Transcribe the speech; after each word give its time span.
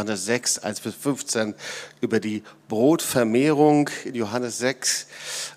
Johannes 0.00 0.24
6, 0.24 0.60
1 0.60 0.80
bis 0.80 0.94
15, 0.94 1.54
über 2.00 2.20
die 2.20 2.42
Brotvermehrung 2.68 3.90
in 4.06 4.14
Johannes 4.14 4.56
6. 4.56 5.06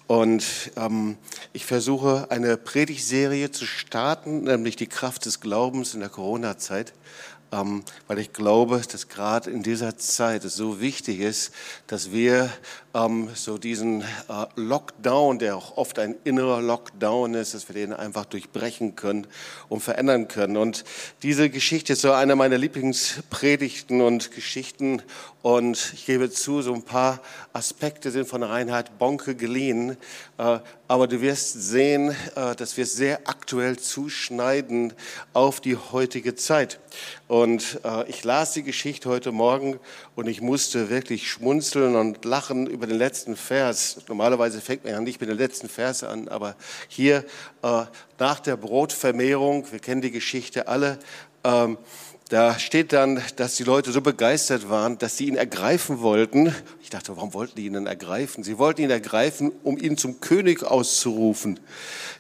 Und 0.06 0.44
ähm, 0.76 1.16
ich 1.54 1.66
versuche 1.66 2.28
eine 2.30 2.58
Predigtserie 2.58 3.52
zu 3.52 3.66
starten, 3.66 4.44
nämlich 4.44 4.76
die 4.76 4.88
Kraft 4.88 5.26
des 5.28 5.40
Glaubens 5.40 5.94
in 5.94 6.02
der 6.02 6.10
Corona-Zeit 6.10 6.92
weil 8.08 8.20
ich 8.20 8.34
glaube, 8.34 8.82
dass 8.92 9.08
gerade 9.08 9.52
in 9.52 9.64
dieser 9.64 9.98
Zeit 9.98 10.44
es 10.44 10.56
so 10.56 10.82
wichtig 10.82 11.20
ist, 11.20 11.54
dass 11.88 12.12
wir 12.12 12.50
ähm, 12.94 13.30
so 13.34 13.58
diesen 13.58 14.02
äh, 14.02 14.06
Lockdown, 14.56 15.40
der 15.40 15.56
auch 15.56 15.78
oft 15.78 16.00
ein 16.00 16.16
innerer 16.24 16.62
Lockdown 16.62 17.34
ist, 17.34 17.54
dass 17.54 17.68
wir 17.68 17.76
den 17.76 17.94
einfach 17.94 18.26
durchbrechen 18.26 18.96
können 18.96 19.28
und 19.70 19.82
verändern 19.82 20.28
können. 20.28 20.58
Und 20.58 20.84
diese 21.22 21.50
Geschichte 21.50 21.94
ist 21.94 22.02
so 22.02 22.12
eine 22.12 22.36
meiner 22.36 22.58
Lieblingspredigten 22.58 24.02
und 24.02 24.32
Geschichten. 24.32 25.02
Und 25.44 25.92
ich 25.94 26.06
gebe 26.06 26.32
zu, 26.32 26.62
so 26.62 26.74
ein 26.74 26.84
paar 26.84 27.20
Aspekte 27.52 28.12
sind 28.12 28.30
von 28.30 28.44
Reinhard 28.44 28.98
Bonke 28.98 29.36
geliehen. 29.36 29.98
Äh, 30.38 30.60
aber 30.88 31.08
du 31.08 31.20
wirst 31.20 31.62
sehen, 31.62 32.16
äh, 32.36 32.56
dass 32.56 32.78
wir 32.78 32.86
sehr 32.86 33.20
aktuell 33.26 33.78
zuschneiden 33.78 34.94
auf 35.34 35.60
die 35.60 35.76
heutige 35.76 36.36
Zeit. 36.36 36.80
Und 37.28 37.82
äh, 37.84 38.10
ich 38.10 38.24
las 38.24 38.54
die 38.54 38.64
Geschichte 38.64 39.10
heute 39.10 39.34
Morgen 39.34 39.82
und 40.16 40.30
ich 40.30 40.40
musste 40.40 40.90
wirklich 40.90 41.30
schmunzeln 41.30 41.98
und 41.98 42.24
lachen 42.24 42.66
über 42.66 42.88
den 42.88 42.98
letzten 42.98 43.36
Vers. 43.36 43.98
Normalerweise 44.08 44.62
fängt 44.62 44.86
man 44.86 44.94
ja 44.94 45.02
nicht 45.02 45.20
mit 45.20 45.30
den 45.30 45.38
letzten 45.38 45.68
Vers 45.68 46.06
an, 46.06 46.30
aber 46.30 46.56
hier 46.88 47.26
nach 48.18 48.40
der 48.40 48.56
Brotvermehrung, 48.56 49.70
wir 49.72 49.80
kennen 49.80 50.02
die 50.02 50.12
Geschichte 50.12 50.68
alle, 50.68 51.00
ähm, 51.44 51.78
da 52.30 52.58
steht 52.58 52.94
dann, 52.94 53.22
dass 53.36 53.56
die 53.56 53.64
Leute 53.64 53.92
so 53.92 54.02
begeistert 54.02 54.70
waren, 54.70 54.98
dass 54.98 55.18
sie 55.18 55.28
ihn 55.28 55.36
ergreifen 55.36 56.02
wollten. 56.02 56.56
Ich 56.82 56.90
dachte, 56.90 57.16
warum 57.16 57.34
wollten 57.34 57.56
die 57.56 57.66
ihn 57.66 57.86
ergreifen? 57.86 58.44
Sie 58.44 58.58
wollten 58.58 58.82
ihn 58.82 58.90
ergreifen, 58.90 59.52
um 59.64 59.78
ihn 59.78 59.98
zum 59.98 60.20
König 60.20 60.64
auszurufen. 60.64 61.60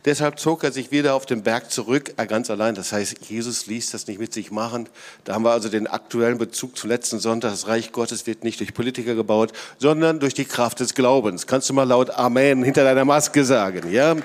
Deshalb 0.05 0.39
zog 0.39 0.63
er 0.65 0.73
sich 0.73 0.91
wieder 0.91 1.15
auf 1.15 1.25
den 1.25 1.43
Berg 1.43 1.71
zurück, 1.71 2.13
er 2.17 2.27
ganz 2.27 2.49
allein. 2.49 2.75
Das 2.75 2.91
heißt, 2.91 3.25
Jesus 3.29 3.67
ließ 3.67 3.91
das 3.91 4.07
nicht 4.07 4.19
mit 4.19 4.33
sich 4.33 4.51
machen. 4.51 4.89
Da 5.23 5.33
haben 5.33 5.45
wir 5.45 5.51
also 5.51 5.69
den 5.69 5.87
aktuellen 5.87 6.37
Bezug 6.37 6.77
zum 6.77 6.89
letzten 6.89 7.19
Sonntag. 7.19 7.51
Das 7.51 7.67
Reich 7.67 7.93
Gottes 7.93 8.27
wird 8.27 8.43
nicht 8.43 8.59
durch 8.59 8.73
Politiker 8.73 9.15
gebaut, 9.15 9.53
sondern 9.79 10.19
durch 10.19 10.33
die 10.33 10.45
Kraft 10.45 10.81
des 10.81 10.93
Glaubens. 10.93 11.47
Kannst 11.47 11.69
du 11.69 11.73
mal 11.73 11.83
laut 11.83 12.09
Amen 12.09 12.63
hinter 12.63 12.83
deiner 12.83 13.05
Maske 13.05 13.45
sagen, 13.45 13.91
ja? 13.91 14.15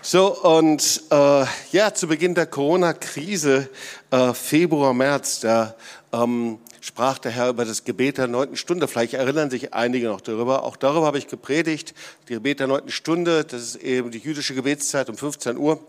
So, 0.00 0.40
und 0.42 1.02
äh, 1.10 1.44
ja, 1.72 1.92
zu 1.92 2.06
Beginn 2.06 2.34
der 2.34 2.46
Corona-Krise, 2.46 3.68
äh, 4.12 4.32
Februar, 4.32 4.94
März, 4.94 5.40
da 5.40 5.74
ähm, 6.12 6.60
sprach 6.80 7.18
der 7.18 7.32
Herr 7.32 7.48
über 7.48 7.64
das 7.64 7.82
Gebet 7.82 8.18
der 8.18 8.28
neunten 8.28 8.56
Stunde. 8.56 8.86
Vielleicht 8.86 9.14
erinnern 9.14 9.50
sich 9.50 9.74
einige 9.74 10.06
noch 10.06 10.20
darüber. 10.20 10.62
Auch 10.62 10.76
darüber 10.76 11.06
habe 11.06 11.18
ich 11.18 11.26
gepredigt. 11.26 11.94
Die 12.28 12.34
Gebet 12.34 12.60
der 12.60 12.68
neunten 12.68 12.92
Stunde, 12.92 13.44
das 13.44 13.62
ist 13.62 13.76
eben 13.76 14.12
die 14.12 14.18
jüdische 14.18 14.54
Gebetszeit 14.54 15.10
um 15.10 15.16
15 15.16 15.56
Uhr. 15.56 15.84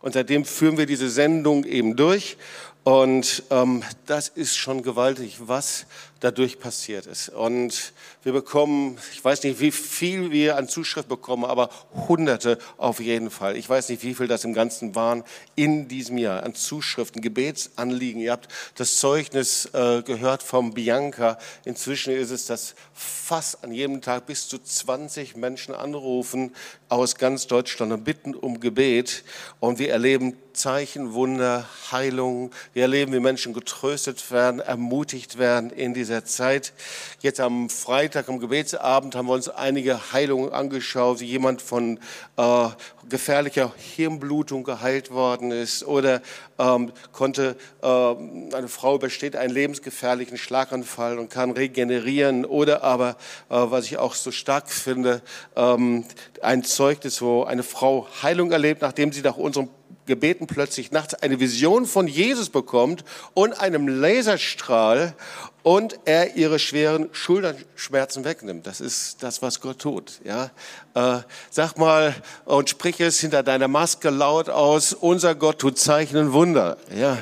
Und 0.00 0.14
seitdem 0.14 0.46
führen 0.46 0.78
wir 0.78 0.86
diese 0.86 1.10
Sendung 1.10 1.64
eben 1.64 1.96
durch. 1.96 2.38
Und 2.82 3.42
ähm, 3.50 3.82
das 4.06 4.28
ist 4.28 4.56
schon 4.56 4.82
gewaltig, 4.82 5.36
was 5.40 5.84
dadurch 6.22 6.60
passiert 6.60 7.06
ist. 7.06 7.30
Und 7.30 7.92
wir 8.22 8.32
bekommen, 8.32 8.96
ich 9.12 9.24
weiß 9.24 9.42
nicht, 9.42 9.58
wie 9.58 9.72
viel 9.72 10.30
wir 10.30 10.56
an 10.56 10.68
Zuschrift 10.68 11.08
bekommen, 11.08 11.44
aber 11.44 11.68
Hunderte 12.08 12.58
auf 12.76 13.00
jeden 13.00 13.28
Fall. 13.28 13.56
Ich 13.56 13.68
weiß 13.68 13.88
nicht, 13.88 14.04
wie 14.04 14.14
viel 14.14 14.28
das 14.28 14.44
im 14.44 14.54
Ganzen 14.54 14.94
waren 14.94 15.24
in 15.56 15.88
diesem 15.88 16.18
Jahr 16.18 16.44
an 16.44 16.54
Zuschriften, 16.54 17.22
Gebetsanliegen. 17.22 18.20
Ihr 18.20 18.30
habt 18.30 18.46
das 18.76 18.98
Zeugnis 18.98 19.66
äh, 19.72 20.02
gehört 20.02 20.44
vom 20.44 20.74
Bianca. 20.74 21.38
Inzwischen 21.64 22.14
ist 22.14 22.30
es, 22.30 22.46
dass 22.46 22.76
fast 22.94 23.64
an 23.64 23.72
jedem 23.72 24.00
Tag 24.00 24.26
bis 24.26 24.46
zu 24.48 24.58
20 24.58 25.34
Menschen 25.34 25.74
anrufen 25.74 26.54
aus 26.88 27.16
ganz 27.16 27.48
Deutschland 27.48 27.92
und 27.92 28.04
bitten 28.04 28.36
um 28.36 28.60
Gebet. 28.60 29.24
Und 29.58 29.80
wir 29.80 29.90
erleben 29.90 30.36
Zeichen, 30.52 31.14
Wunder, 31.14 31.66
Heilung. 31.90 32.50
Wir 32.74 32.82
erleben, 32.82 33.12
wie 33.12 33.20
Menschen 33.20 33.54
getröstet 33.54 34.30
werden, 34.30 34.60
ermutigt 34.60 35.38
werden 35.38 35.70
in 35.70 35.94
dieser 35.94 36.11
Zeit. 36.20 36.72
Jetzt 37.20 37.40
am 37.40 37.70
Freitag, 37.70 38.28
am 38.28 38.38
Gebetsabend, 38.38 39.14
haben 39.14 39.26
wir 39.26 39.34
uns 39.34 39.48
einige 39.48 40.12
Heilungen 40.12 40.52
angeschaut, 40.52 41.20
wie 41.20 41.26
jemand 41.26 41.62
von 41.62 41.98
äh, 42.36 42.68
gefährlicher 43.08 43.72
Hirnblutung 43.76 44.64
geheilt 44.64 45.10
worden 45.10 45.50
ist 45.50 45.84
oder 45.84 46.22
ähm, 46.58 46.92
konnte, 47.12 47.56
äh, 47.82 47.86
eine 47.86 48.68
Frau 48.68 48.96
übersteht 48.96 49.36
einen 49.36 49.52
lebensgefährlichen 49.52 50.38
Schlaganfall 50.38 51.18
und 51.18 51.30
kann 51.30 51.50
regenerieren 51.50 52.44
oder 52.44 52.82
aber, 52.82 53.16
äh, 53.48 53.54
was 53.56 53.86
ich 53.86 53.98
auch 53.98 54.14
so 54.14 54.30
stark 54.30 54.70
finde, 54.70 55.22
ähm, 55.56 56.04
ein 56.42 56.64
Zeugnis, 56.64 57.22
wo 57.22 57.44
eine 57.44 57.62
Frau 57.62 58.06
Heilung 58.22 58.52
erlebt, 58.52 58.82
nachdem 58.82 59.12
sie 59.12 59.22
nach 59.22 59.36
unserem 59.36 59.68
Gebeten 60.06 60.46
plötzlich 60.46 60.90
nachts 60.90 61.14
eine 61.14 61.40
Vision 61.40 61.86
von 61.86 62.08
Jesus 62.08 62.50
bekommt 62.50 63.04
und 63.34 63.58
einem 63.60 63.88
Laserstrahl 63.88 65.14
und 65.62 65.98
er 66.04 66.36
ihre 66.36 66.58
schweren 66.58 67.08
Schulterschmerzen 67.12 68.24
wegnimmt. 68.24 68.66
Das 68.66 68.80
ist 68.80 69.22
das, 69.22 69.42
was 69.42 69.60
Gott 69.60 69.78
tut. 69.78 70.20
Ja? 70.24 70.50
Äh, 70.94 71.20
sag 71.50 71.78
mal 71.78 72.14
und 72.44 72.68
sprich 72.68 73.00
es 73.00 73.20
hinter 73.20 73.42
deiner 73.42 73.68
Maske 73.68 74.10
laut 74.10 74.48
aus, 74.48 74.92
unser 74.92 75.34
Gott 75.34 75.60
tut 75.60 75.78
Zeichen 75.78 76.16
und 76.16 76.32
Wunder. 76.32 76.78
Ja 76.94 77.18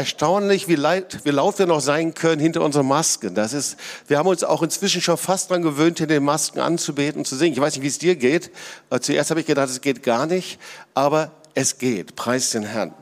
erstaunlich, 0.00 0.66
wie, 0.66 0.76
leid, 0.76 1.20
wie 1.24 1.30
laut 1.30 1.58
wir 1.58 1.66
noch 1.66 1.82
sein 1.82 2.14
können 2.14 2.40
hinter 2.40 2.62
unseren 2.62 2.88
Masken. 2.88 3.34
Das 3.34 3.52
ist, 3.52 3.76
wir 4.08 4.16
haben 4.16 4.28
uns 4.28 4.42
auch 4.42 4.62
inzwischen 4.62 5.02
schon 5.02 5.18
fast 5.18 5.50
daran 5.50 5.62
gewöhnt, 5.62 5.98
hinter 5.98 6.14
den 6.14 6.24
Masken 6.24 6.58
anzubeten 6.58 7.20
und 7.20 7.26
zu 7.26 7.36
singen. 7.36 7.52
Ich 7.52 7.60
weiß 7.60 7.74
nicht, 7.74 7.82
wie 7.82 7.88
es 7.88 7.98
dir 7.98 8.16
geht. 8.16 8.50
Äh, 8.88 9.00
zuerst 9.00 9.28
habe 9.28 9.40
ich 9.40 9.46
gedacht, 9.46 9.68
es 9.68 9.82
geht 9.82 10.02
gar 10.02 10.24
nicht, 10.24 10.58
aber 10.94 11.32
es 11.54 11.76
geht. 11.76 12.16
Preis 12.16 12.50
den 12.50 12.62
Herrn. 12.62 12.94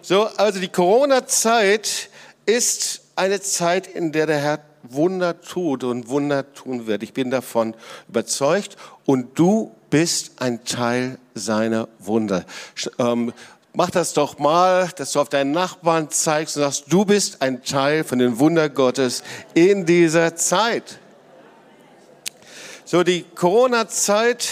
So, 0.00 0.24
also 0.24 0.58
die 0.58 0.68
Corona-Zeit 0.68 2.08
ist 2.44 3.02
eine 3.14 3.40
Zeit, 3.40 3.86
in 3.86 4.10
der 4.10 4.26
der 4.26 4.38
Herr 4.38 4.58
Wunder 4.82 5.40
tut 5.40 5.84
und 5.84 6.08
Wunder 6.08 6.52
tun 6.54 6.88
wird. 6.88 7.04
Ich 7.04 7.12
bin 7.12 7.30
davon 7.30 7.74
überzeugt 8.08 8.76
und 9.06 9.38
du 9.38 9.72
bist 9.90 10.42
ein 10.42 10.64
Teil 10.64 11.18
seiner 11.34 11.88
Wunder. 12.00 12.44
Ähm, 12.98 13.32
Mach 13.74 13.90
das 13.90 14.12
doch 14.12 14.38
mal, 14.38 14.90
dass 14.96 15.12
du 15.12 15.20
auf 15.20 15.30
deinen 15.30 15.52
Nachbarn 15.52 16.10
zeigst 16.10 16.56
und 16.58 16.62
sagst, 16.62 16.84
du 16.88 17.06
bist 17.06 17.40
ein 17.40 17.62
Teil 17.62 18.04
von 18.04 18.18
den 18.18 18.38
Wunder 18.38 18.68
Gottes 18.68 19.22
in 19.54 19.86
dieser 19.86 20.36
Zeit. 20.36 20.98
So, 22.84 23.02
die 23.02 23.22
Corona-Zeit, 23.22 24.46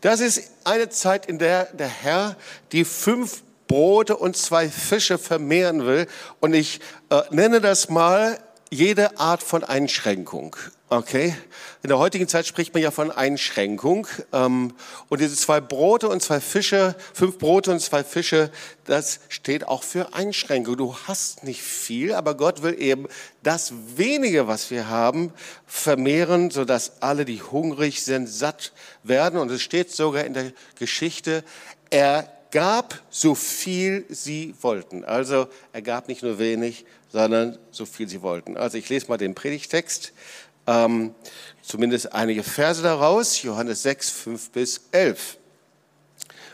das 0.00 0.18
ist 0.18 0.50
eine 0.64 0.88
Zeit, 0.88 1.26
in 1.26 1.38
der 1.38 1.66
der 1.66 1.86
Herr 1.86 2.34
die 2.72 2.84
fünf 2.84 3.44
Brote 3.68 4.16
und 4.16 4.36
zwei 4.36 4.68
Fische 4.68 5.18
vermehren 5.18 5.86
will. 5.86 6.08
Und 6.40 6.52
ich 6.54 6.80
äh, 7.10 7.22
nenne 7.30 7.60
das 7.60 7.88
mal 7.88 8.38
jede 8.70 9.18
Art 9.18 9.42
von 9.42 9.64
Einschränkung. 9.64 10.56
Okay, 10.88 11.34
in 11.82 11.88
der 11.88 11.98
heutigen 11.98 12.28
Zeit 12.28 12.46
spricht 12.46 12.72
man 12.72 12.80
ja 12.80 12.92
von 12.92 13.10
Einschränkung. 13.10 14.06
Ähm, 14.32 14.72
und 15.08 15.20
diese 15.20 15.34
zwei 15.34 15.60
Brote 15.60 16.08
und 16.08 16.22
zwei 16.22 16.38
Fische, 16.40 16.94
fünf 17.12 17.38
Brote 17.38 17.72
und 17.72 17.80
zwei 17.80 18.04
Fische, 18.04 18.52
das 18.84 19.18
steht 19.28 19.66
auch 19.66 19.82
für 19.82 20.14
Einschränkung. 20.14 20.76
Du 20.76 20.96
hast 21.08 21.42
nicht 21.42 21.60
viel, 21.60 22.14
aber 22.14 22.36
Gott 22.36 22.62
will 22.62 22.80
eben 22.80 23.08
das 23.42 23.72
wenige, 23.96 24.46
was 24.46 24.70
wir 24.70 24.88
haben, 24.88 25.32
vermehren, 25.66 26.52
sodass 26.52 27.02
alle, 27.02 27.24
die 27.24 27.42
hungrig 27.42 28.04
sind, 28.04 28.28
satt 28.28 28.72
werden. 29.02 29.40
Und 29.40 29.50
es 29.50 29.62
steht 29.62 29.90
sogar 29.90 30.22
in 30.22 30.34
der 30.34 30.52
Geschichte, 30.78 31.42
er 31.90 32.30
gab 32.52 33.02
so 33.10 33.34
viel 33.34 34.06
sie 34.08 34.54
wollten. 34.60 35.04
Also 35.04 35.48
er 35.72 35.82
gab 35.82 36.06
nicht 36.06 36.22
nur 36.22 36.38
wenig, 36.38 36.86
sondern 37.16 37.56
so 37.70 37.86
viel 37.86 38.06
sie 38.10 38.20
wollten. 38.20 38.58
Also 38.58 38.76
ich 38.76 38.90
lese 38.90 39.08
mal 39.08 39.16
den 39.16 39.34
Predigtext 39.34 40.12
ähm, 40.66 41.14
zumindest 41.62 42.12
einige 42.12 42.42
Verse 42.42 42.82
daraus, 42.82 43.40
Johannes 43.40 43.82
6, 43.84 44.10
5 44.10 44.50
bis 44.50 44.82
11. 44.92 45.38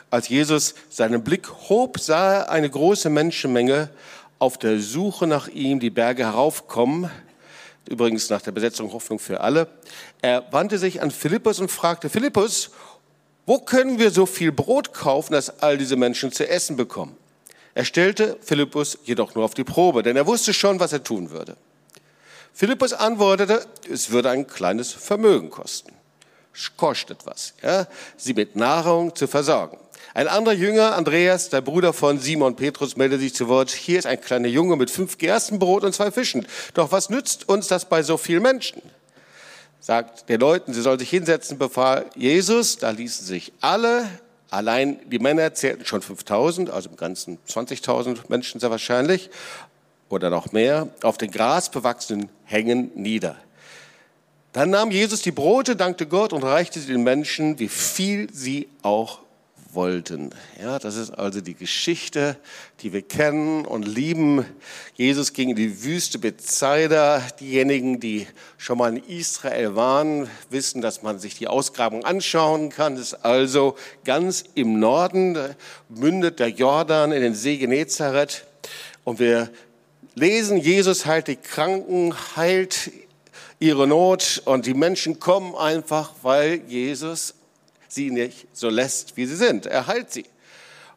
Als 0.08 0.28
Jesus 0.28 0.76
seinen 0.88 1.24
Blick 1.24 1.48
hob, 1.68 1.98
sah 1.98 2.34
er 2.34 2.50
eine 2.50 2.70
große 2.70 3.10
Menschenmenge 3.10 3.90
auf 4.38 4.56
der 4.56 4.78
Suche 4.78 5.26
nach 5.26 5.48
ihm 5.48 5.80
die 5.80 5.90
Berge 5.90 6.26
heraufkommen. 6.26 7.10
Übrigens 7.88 8.30
nach 8.30 8.42
der 8.42 8.52
Besetzung 8.52 8.92
Hoffnung 8.92 9.18
für 9.18 9.40
alle. 9.40 9.66
Er 10.20 10.44
wandte 10.52 10.78
sich 10.78 11.02
an 11.02 11.10
Philippus 11.10 11.58
und 11.58 11.72
fragte, 11.72 12.08
Philippus, 12.08 12.70
wo 13.46 13.58
können 13.58 13.98
wir 13.98 14.12
so 14.12 14.26
viel 14.26 14.52
Brot 14.52 14.92
kaufen, 14.92 15.32
dass 15.32 15.60
all 15.60 15.76
diese 15.76 15.96
Menschen 15.96 16.30
zu 16.30 16.48
essen 16.48 16.76
bekommen? 16.76 17.16
Er 17.74 17.84
stellte 17.84 18.36
Philippus 18.42 18.98
jedoch 19.04 19.34
nur 19.34 19.44
auf 19.44 19.54
die 19.54 19.64
Probe, 19.64 20.02
denn 20.02 20.16
er 20.16 20.26
wusste 20.26 20.52
schon, 20.52 20.78
was 20.80 20.92
er 20.92 21.02
tun 21.02 21.30
würde. 21.30 21.56
Philippus 22.52 22.92
antwortete, 22.92 23.66
es 23.90 24.10
würde 24.10 24.30
ein 24.30 24.46
kleines 24.46 24.92
Vermögen 24.92 25.50
kosten. 25.50 25.92
Es 26.54 26.76
kostet 26.76 27.24
was, 27.24 27.54
ja, 27.62 27.86
sie 28.16 28.34
mit 28.34 28.56
Nahrung 28.56 29.14
zu 29.16 29.26
versorgen. 29.26 29.78
Ein 30.14 30.28
anderer 30.28 30.54
Jünger, 30.54 30.94
Andreas, 30.94 31.48
der 31.48 31.62
Bruder 31.62 31.94
von 31.94 32.18
Simon 32.18 32.54
Petrus, 32.54 32.96
meldet 32.96 33.20
sich 33.20 33.34
zu 33.34 33.48
Wort. 33.48 33.70
Hier 33.70 33.98
ist 33.98 34.06
ein 34.06 34.20
kleiner 34.20 34.48
Junge 34.48 34.76
mit 34.76 34.90
fünf 34.90 35.16
Gerstenbrot 35.16 35.84
und 35.84 35.94
zwei 35.94 36.10
Fischen. 36.10 36.46
Doch 36.74 36.92
was 36.92 37.08
nützt 37.08 37.48
uns 37.48 37.68
das 37.68 37.86
bei 37.88 38.02
so 38.02 38.18
vielen 38.18 38.42
Menschen? 38.42 38.82
Sagt 39.80 40.28
den 40.28 40.38
Leuten, 40.38 40.74
sie 40.74 40.82
sollen 40.82 40.98
sich 40.98 41.08
hinsetzen, 41.08 41.56
befahl 41.56 42.10
Jesus. 42.14 42.76
Da 42.76 42.90
ließen 42.90 43.26
sich 43.26 43.54
alle, 43.62 44.06
allein 44.52 44.98
die 45.10 45.18
Männer 45.18 45.54
zählten 45.54 45.84
schon 45.84 46.02
5000, 46.02 46.70
also 46.70 46.90
im 46.90 46.96
Ganzen 46.96 47.38
20.000 47.48 48.18
Menschen 48.28 48.60
sehr 48.60 48.70
wahrscheinlich, 48.70 49.30
oder 50.08 50.28
noch 50.28 50.52
mehr, 50.52 50.88
auf 51.02 51.16
den 51.16 51.30
grasbewachsenen 51.30 52.28
Hängen 52.44 52.90
nieder. 52.94 53.36
Dann 54.52 54.68
nahm 54.68 54.90
Jesus 54.90 55.22
die 55.22 55.32
Brote, 55.32 55.74
dankte 55.74 56.06
Gott 56.06 56.34
und 56.34 56.42
reichte 56.42 56.78
sie 56.78 56.92
den 56.92 57.02
Menschen, 57.02 57.58
wie 57.58 57.68
viel 57.68 58.28
sie 58.32 58.68
auch 58.82 59.20
wollten. 59.74 60.30
Ja, 60.60 60.78
das 60.78 60.96
ist 60.96 61.10
also 61.10 61.40
die 61.40 61.54
Geschichte, 61.54 62.36
die 62.80 62.92
wir 62.92 63.02
kennen 63.02 63.64
und 63.64 63.86
lieben. 63.86 64.44
Jesus 64.94 65.32
ging 65.32 65.50
in 65.50 65.56
die 65.56 65.82
Wüste 65.84 66.18
Bethsaida. 66.18 67.22
Diejenigen, 67.40 68.00
die 68.00 68.26
schon 68.58 68.78
mal 68.78 68.96
in 68.96 69.04
Israel 69.04 69.74
waren, 69.74 70.28
wissen, 70.50 70.82
dass 70.82 71.02
man 71.02 71.18
sich 71.18 71.36
die 71.36 71.48
Ausgrabung 71.48 72.04
anschauen 72.04 72.70
kann. 72.70 72.96
Das 72.96 73.12
ist 73.12 73.24
also 73.24 73.76
ganz 74.04 74.44
im 74.54 74.78
Norden, 74.78 75.38
mündet 75.88 76.38
der 76.38 76.48
Jordan 76.48 77.12
in 77.12 77.22
den 77.22 77.34
See 77.34 77.56
Genezareth. 77.56 78.44
Und 79.04 79.18
wir 79.18 79.50
lesen, 80.14 80.58
Jesus 80.58 81.06
heilt 81.06 81.28
die 81.28 81.36
Kranken, 81.36 82.14
heilt 82.36 82.90
ihre 83.58 83.86
Not 83.86 84.42
und 84.44 84.66
die 84.66 84.74
Menschen 84.74 85.20
kommen 85.20 85.54
einfach, 85.54 86.12
weil 86.22 86.62
Jesus 86.66 87.34
sie 87.94 88.10
nicht 88.10 88.46
so 88.52 88.68
lässt, 88.68 89.16
wie 89.16 89.26
sie 89.26 89.36
sind. 89.36 89.66
Er 89.66 89.86
heilt 89.86 90.12
sie. 90.12 90.24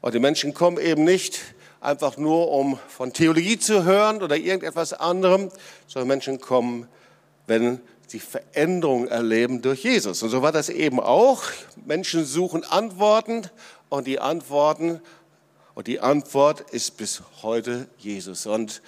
Und 0.01 0.13
die 0.13 0.19
Menschen 0.19 0.53
kommen 0.53 0.77
eben 0.77 1.03
nicht 1.03 1.41
einfach 1.81 2.17
nur, 2.17 2.51
um 2.51 2.79
von 2.87 3.13
Theologie 3.13 3.59
zu 3.59 3.83
hören 3.83 4.21
oder 4.21 4.37
irgendetwas 4.37 4.93
anderem, 4.93 5.51
sondern 5.87 6.07
Menschen 6.07 6.39
kommen, 6.39 6.87
wenn 7.47 7.79
sie 8.07 8.19
Veränderung 8.19 9.07
erleben 9.07 9.61
durch 9.61 9.83
Jesus. 9.83 10.21
Und 10.23 10.29
so 10.29 10.41
war 10.41 10.51
das 10.51 10.69
eben 10.69 10.99
auch. 10.99 11.43
Menschen 11.85 12.25
suchen 12.25 12.63
Antworten 12.63 13.49
und 13.89 14.07
die 14.07 14.19
Antworten 14.19 15.01
und 15.73 15.87
die 15.87 15.99
Antwort 15.99 16.61
ist 16.71 16.97
bis 16.97 17.21
heute 17.41 17.87
Jesus. 17.97 18.45
Und 18.45 18.81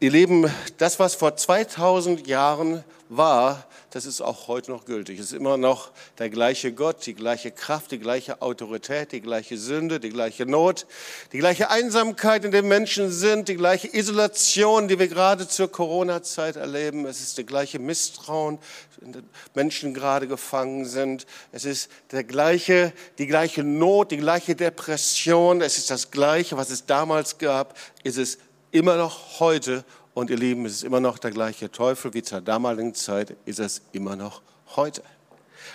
ihr 0.00 0.10
Lieben, 0.10 0.48
das, 0.76 0.98
was 1.00 1.14
vor 1.14 1.36
2000 1.36 2.26
Jahren 2.26 2.84
war, 3.08 3.66
das 3.90 4.04
ist 4.04 4.20
auch 4.20 4.48
heute 4.48 4.70
noch 4.70 4.84
gültig. 4.84 5.18
Es 5.18 5.26
ist 5.26 5.32
immer 5.32 5.56
noch 5.56 5.90
der 6.18 6.28
gleiche 6.28 6.72
Gott, 6.72 7.06
die 7.06 7.14
gleiche 7.14 7.50
Kraft, 7.50 7.90
die 7.90 7.98
gleiche 7.98 8.42
Autorität, 8.42 9.12
die 9.12 9.22
gleiche 9.22 9.56
Sünde, 9.56 9.98
die 9.98 10.10
gleiche 10.10 10.44
Not, 10.44 10.86
die 11.32 11.38
gleiche 11.38 11.70
Einsamkeit, 11.70 12.44
in 12.44 12.50
der 12.50 12.62
Menschen 12.62 13.10
sind, 13.10 13.48
die 13.48 13.56
gleiche 13.56 13.88
Isolation, 13.88 14.88
die 14.88 14.98
wir 14.98 15.08
gerade 15.08 15.48
zur 15.48 15.72
Corona-Zeit 15.72 16.56
erleben. 16.56 17.06
Es 17.06 17.20
ist 17.20 17.38
der 17.38 17.44
gleiche 17.44 17.78
Misstrauen, 17.78 18.58
in 19.00 19.12
dem 19.12 19.24
Menschen 19.54 19.94
gerade 19.94 20.28
gefangen 20.28 20.84
sind. 20.84 21.26
Es 21.50 21.64
ist 21.64 21.90
der 22.12 22.24
gleiche, 22.24 22.92
die 23.16 23.26
gleiche 23.26 23.64
Not, 23.64 24.10
die 24.10 24.18
gleiche 24.18 24.54
Depression. 24.54 25.62
Es 25.62 25.78
ist 25.78 25.90
das 25.90 26.10
Gleiche, 26.10 26.58
was 26.58 26.70
es 26.70 26.84
damals 26.84 27.38
gab, 27.38 27.76
ist 28.02 28.18
es 28.18 28.38
immer 28.70 28.96
noch 28.96 29.40
heute 29.40 29.84
und 30.14 30.30
ihr 30.30 30.36
Lieben, 30.36 30.66
es 30.66 30.72
ist 30.72 30.84
immer 30.84 31.00
noch 31.00 31.18
der 31.18 31.30
gleiche 31.30 31.70
Teufel 31.70 32.14
wie 32.14 32.22
zur 32.22 32.40
damaligen 32.40 32.94
Zeit, 32.94 33.36
ist 33.46 33.60
es 33.60 33.82
immer 33.92 34.16
noch 34.16 34.42
heute. 34.76 35.02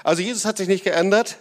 Also 0.03 0.21
Jesus 0.21 0.45
hat 0.45 0.57
sich 0.57 0.67
nicht 0.67 0.83
geändert, 0.83 1.37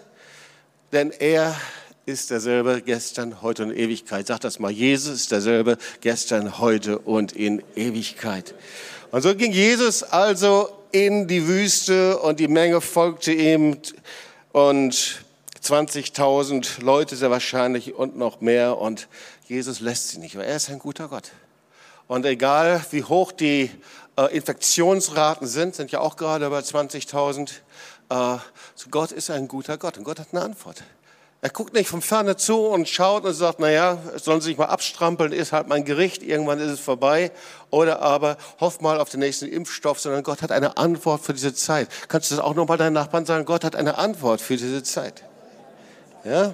denn 0.93 1.11
er 1.11 1.57
ist 2.05 2.31
derselbe 2.31 2.83
gestern, 2.83 3.43
heute 3.43 3.65
und 3.65 3.71
in 3.71 3.79
Ewigkeit. 3.79 4.27
Sag 4.27 4.41
das 4.41 4.59
mal, 4.59 4.71
Jesus 4.71 5.15
ist 5.15 5.33
derselbe 5.33 5.79
gestern, 6.01 6.59
heute 6.59 6.99
und 6.99 7.33
in 7.33 7.63
Ewigkeit. 7.77 8.55
Und 9.11 9.23
so 9.23 9.35
ging 9.35 9.53
Jesus 9.53 10.03
also 10.03 10.71
in 10.91 11.29
die 11.29 11.47
Wüste 11.47 12.19
und 12.19 12.41
die 12.41 12.49
Menge 12.49 12.81
folgte 12.81 13.33
ihm 13.33 13.79
und 14.53 15.23
20.000 15.63 16.83
Leute 16.83 17.15
sehr 17.17 17.31
wahrscheinlich 17.31 17.95
und 17.95 18.17
noch 18.17 18.41
mehr 18.41 18.79
und 18.79 19.09
Jesus 19.47 19.81
lässt 19.81 20.09
sie 20.09 20.19
nicht, 20.19 20.37
weil 20.37 20.45
er 20.45 20.57
ist 20.57 20.71
ein 20.71 20.79
guter 20.79 21.09
Gott. 21.09 21.31
Und 22.13 22.27
egal 22.27 22.85
wie 22.91 23.05
hoch 23.05 23.33
die 23.33 23.71
äh, 24.19 24.37
Infektionsraten 24.37 25.47
sind, 25.47 25.75
sind 25.75 25.93
ja 25.93 26.01
auch 26.01 26.17
gerade 26.17 26.45
über 26.45 26.59
20.000, 26.59 27.53
äh, 28.11 28.37
Gott 28.91 29.13
ist 29.13 29.31
ein 29.31 29.49
guter 29.49 29.79
Gott 29.79 29.97
und 29.97 30.05
Gott 30.05 30.21
hat 30.21 30.27
eine 30.33 30.43
Antwort. 30.43 30.83
Er 31.41 31.49
guckt 31.49 31.73
nicht 31.73 31.89
von 31.89 32.03
ferne 32.03 32.37
zu 32.37 32.67
und 32.67 32.87
schaut 32.87 33.25
und 33.25 33.33
sagt, 33.33 33.61
naja, 33.61 33.97
sollen 34.17 34.43
sie 34.43 34.49
sich 34.51 34.59
mal 34.59 34.67
abstrampeln, 34.67 35.33
ist 35.33 35.53
halt 35.53 35.69
mein 35.69 35.87
Gericht, 35.87 36.23
irgendwann 36.23 36.61
ist 36.61 36.71
es 36.71 36.81
vorbei. 36.81 37.33
Oder 37.71 38.03
aber 38.03 38.37
hofft 38.61 38.83
mal 38.83 39.01
auf 39.01 39.09
den 39.09 39.21
nächsten 39.21 39.47
Impfstoff, 39.47 39.99
sondern 39.99 40.23
Gott 40.23 40.43
hat 40.43 40.53
eine 40.53 40.77
Antwort 40.77 41.23
für 41.23 41.33
diese 41.33 41.55
Zeit. 41.55 41.89
Kannst 42.09 42.31
du 42.31 42.35
das 42.35 42.45
auch 42.45 42.55
nochmal 42.55 42.77
deinen 42.77 42.93
Nachbarn 42.93 43.25
sagen? 43.25 43.47
Gott 43.47 43.65
hat 43.65 43.75
eine 43.75 43.97
Antwort 43.97 44.43
für 44.43 44.59
diese 44.59 44.83
Zeit. 44.83 45.23
Ja? 46.25 46.53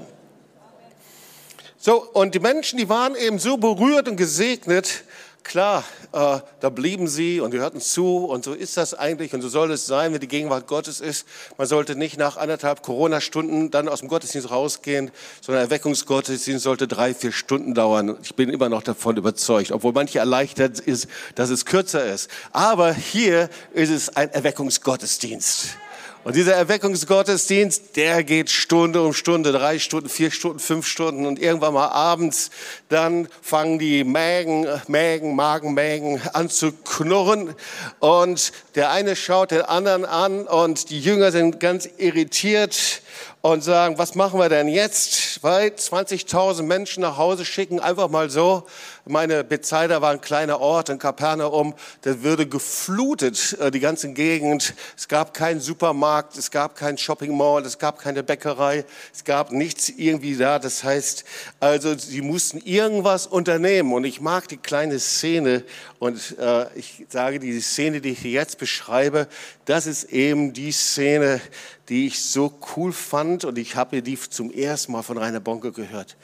So, 1.81 2.01
und 2.13 2.37
die 2.37 2.41
Menschen, 2.41 2.79
die 2.79 2.89
waren 2.89 3.17
eben 3.17 3.41
so 3.41 3.57
berührt 3.57 4.09
und 4.09 4.17
gesegnet, 4.17 5.03
Klar, 5.45 5.83
äh, 6.13 6.41
da 6.61 6.69
blieben 6.69 7.09
sie 7.09 7.41
und 7.41 7.53
wir 7.53 7.61
hörten 7.61 7.81
zu 7.81 8.27
und 8.27 8.45
so 8.45 8.53
ist 8.53 8.77
das 8.77 8.93
eigentlich 8.93 9.33
und 9.33 9.41
so 9.41 9.49
soll 9.49 9.71
es 9.71 9.87
sein, 9.87 10.13
wenn 10.13 10.21
die 10.21 10.29
Gegenwart 10.29 10.67
Gottes 10.67 11.01
ist. 11.01 11.27
Man 11.57 11.67
sollte 11.67 11.97
nicht 11.97 12.19
nach 12.19 12.37
anderthalb 12.37 12.83
Corona-Stunden 12.83 13.71
dann 13.71 13.89
aus 13.89 14.01
dem 14.01 14.09
Gottesdienst 14.09 14.51
rausgehen, 14.51 15.11
sondern 15.41 15.65
Erweckungsgottesdienst 15.65 16.63
sollte 16.63 16.87
drei, 16.87 17.15
vier 17.15 17.33
Stunden 17.33 17.73
dauern. 17.73 18.19
Ich 18.23 18.35
bin 18.35 18.51
immer 18.51 18.69
noch 18.69 18.83
davon 18.83 19.17
überzeugt, 19.17 19.73
obwohl 19.73 19.93
manche 19.93 20.19
erleichtert 20.19 20.81
ist, 20.81 21.09
dass 21.35 21.49
es 21.49 21.65
kürzer 21.65 22.05
ist. 22.05 22.29
Aber 22.53 22.93
hier 22.93 23.49
ist 23.73 23.91
es 23.91 24.15
ein 24.15 24.31
Erweckungsgottesdienst. 24.31 25.79
Und 26.25 26.35
dieser 26.35 26.55
Erweckungsgottesdienst, 26.55 27.97
der 27.97 28.25
geht 28.25 28.51
Stunde 28.51 29.03
um 29.03 29.15
Stunde, 29.15 29.53
drei 29.53 29.79
Stunden, 29.79 30.09
vier 30.09 30.33
Stunden, 30.33 30.59
fünf 30.59 30.87
Stunden 30.87 31.27
und 31.27 31.39
irgendwann 31.39 31.75
mal 31.75 31.89
abends, 31.89 32.51
dann 32.89 33.29
fangen 33.41 33.79
die 33.79 34.03
Mägen, 34.03 34.67
Mägen, 34.89 35.37
Magenmägen 35.37 36.21
an 36.33 36.51
zu 36.51 36.73
knurren 36.73 37.55
und 38.01 38.53
der 38.75 38.91
eine 38.91 39.15
schaut 39.15 39.53
den 39.53 39.63
anderen 39.63 40.05
an 40.05 40.47
und 40.47 40.91
die 40.91 41.01
Jünger 41.01 41.31
sind 41.31 41.61
ganz 41.61 41.89
irritiert 41.99 43.01
und 43.41 43.63
sagen, 43.63 43.99
was 43.99 44.17
machen 44.17 44.41
wir 44.41 44.49
denn 44.49 44.69
jetzt? 44.69 45.43
Weil 45.43 45.69
20.000 45.69 46.63
Menschen 46.63 47.03
nach 47.03 47.17
Hause 47.17 47.45
schicken, 47.45 47.79
einfach 47.79 48.09
mal 48.09 48.29
so. 48.29 48.67
Meine 49.09 49.43
Bethsaida 49.43 50.03
war 50.03 50.11
ein 50.11 50.21
kleiner 50.21 50.61
Ort 50.61 50.91
in 50.91 50.99
Kapernaum, 50.99 51.75
der 52.05 52.23
würde 52.23 52.47
geflutet, 52.47 53.57
äh, 53.59 53.71
die 53.71 53.81
ganze 53.81 54.13
Gegend. 54.13 54.75
Es 54.97 55.09
gab 55.09 55.33
keinen 55.33 55.61
Supermarkt, 55.61 56.37
es 56.37 56.51
gab 56.51 56.77
kein 56.77 56.99
Shopping 56.99 57.37
Mall, 57.37 57.65
es 57.65 57.79
gab 57.79 57.99
keine 57.99 58.23
Bäckerei, 58.23 58.85
es 59.15 59.25
gab 59.25 59.51
nichts 59.51 59.89
irgendwie 59.89 60.37
da. 60.37 60.59
Das 60.59 60.85
heißt, 60.85 61.25
also 61.59 61.97
sie 61.97 62.21
mussten 62.21 62.59
irgendwas 62.59 63.27
unternehmen. 63.27 63.95
Und 63.95 64.05
ich 64.05 64.21
mag 64.21 64.47
die 64.49 64.59
kleine 64.59 64.99
Szene 64.99 65.65
und 65.99 66.39
äh, 66.39 66.67
ich 66.79 67.07
sage, 67.09 67.41
die 67.41 67.61
Szene, 67.61 68.01
die 68.01 68.11
ich 68.11 68.23
jetzt 68.23 68.59
beschreibe, 68.59 69.27
das 69.65 69.87
ist 69.87 70.05
eben 70.05 70.53
die 70.53 70.71
Szene, 70.71 71.41
die 71.89 72.07
ich 72.07 72.23
so 72.23 72.57
cool 72.77 72.93
fand 72.93 73.45
und 73.45 73.59
ich 73.59 73.75
habe 73.75 74.01
die 74.03 74.19
zum 74.19 74.51
ersten 74.53 74.93
Mal 74.93 75.03
von 75.03 75.19
Rainer 75.19 75.41
Bonke 75.41 75.73
gehört. 75.73 76.17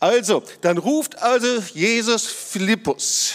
Also, 0.00 0.42
dann 0.62 0.78
ruft 0.78 1.22
also 1.22 1.46
Jesus 1.74 2.26
Philippus. 2.26 3.34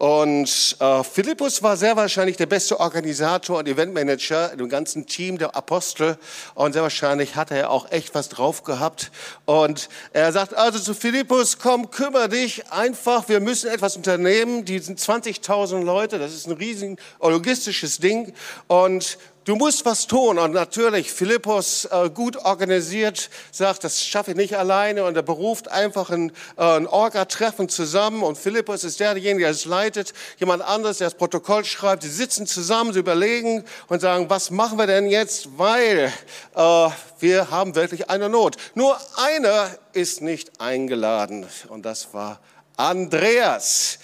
Und 0.00 0.76
äh, 0.80 1.04
Philippus 1.04 1.62
war 1.62 1.76
sehr 1.76 1.94
wahrscheinlich 1.94 2.38
der 2.38 2.46
beste 2.46 2.80
Organisator 2.80 3.58
und 3.58 3.68
Eventmanager 3.68 4.50
im 4.54 4.70
ganzen 4.70 5.04
Team 5.04 5.36
der 5.36 5.54
Apostel. 5.54 6.16
Und 6.54 6.72
sehr 6.72 6.80
wahrscheinlich 6.80 7.36
hat 7.36 7.50
er 7.50 7.68
auch 7.68 7.92
echt 7.92 8.14
was 8.14 8.30
drauf 8.30 8.64
gehabt. 8.64 9.10
Und 9.44 9.90
er 10.14 10.32
sagt 10.32 10.54
also 10.54 10.78
zu 10.78 10.94
Philippus, 10.94 11.58
komm, 11.58 11.90
kümmere 11.90 12.30
dich 12.30 12.72
einfach, 12.72 13.28
wir 13.28 13.40
müssen 13.40 13.68
etwas 13.68 13.94
unternehmen. 13.94 14.64
Die 14.64 14.78
sind 14.78 14.98
20.000 14.98 15.84
Leute, 15.84 16.18
das 16.18 16.32
ist 16.32 16.46
ein 16.46 16.54
riesiges 16.54 16.96
logistisches 17.20 17.98
Ding. 17.98 18.32
Und 18.68 19.18
Du 19.50 19.56
musst 19.56 19.84
was 19.84 20.06
tun. 20.06 20.38
Und 20.38 20.52
natürlich, 20.52 21.10
Philippus, 21.10 21.84
äh, 21.86 22.08
gut 22.08 22.36
organisiert, 22.36 23.30
sagt, 23.50 23.82
das 23.82 24.00
schaffe 24.00 24.30
ich 24.30 24.36
nicht 24.36 24.56
alleine. 24.56 25.02
Und 25.02 25.16
er 25.16 25.24
beruft 25.24 25.66
einfach 25.66 26.08
ein, 26.10 26.30
äh, 26.56 26.62
ein 26.62 26.86
Orga-Treffen 26.86 27.68
zusammen. 27.68 28.22
Und 28.22 28.38
Philippus 28.38 28.84
ist 28.84 29.00
derjenige, 29.00 29.40
der 29.46 29.50
es 29.50 29.64
leitet. 29.64 30.12
Jemand 30.38 30.62
anderes, 30.62 30.98
der 30.98 31.08
das 31.08 31.16
Protokoll 31.16 31.64
schreibt. 31.64 32.04
Sie 32.04 32.10
sitzen 32.10 32.46
zusammen, 32.46 32.92
sie 32.92 33.00
überlegen 33.00 33.64
und 33.88 34.00
sagen, 34.00 34.30
was 34.30 34.52
machen 34.52 34.78
wir 34.78 34.86
denn 34.86 35.08
jetzt? 35.08 35.58
Weil 35.58 36.12
äh, 36.54 36.88
wir 37.18 37.50
haben 37.50 37.74
wirklich 37.74 38.08
eine 38.08 38.28
Not. 38.28 38.56
Nur 38.76 38.96
einer 39.16 39.68
ist 39.92 40.22
nicht 40.22 40.60
eingeladen. 40.60 41.44
Und 41.68 41.84
das 41.84 42.14
war 42.14 42.38
Andreas. 42.76 43.98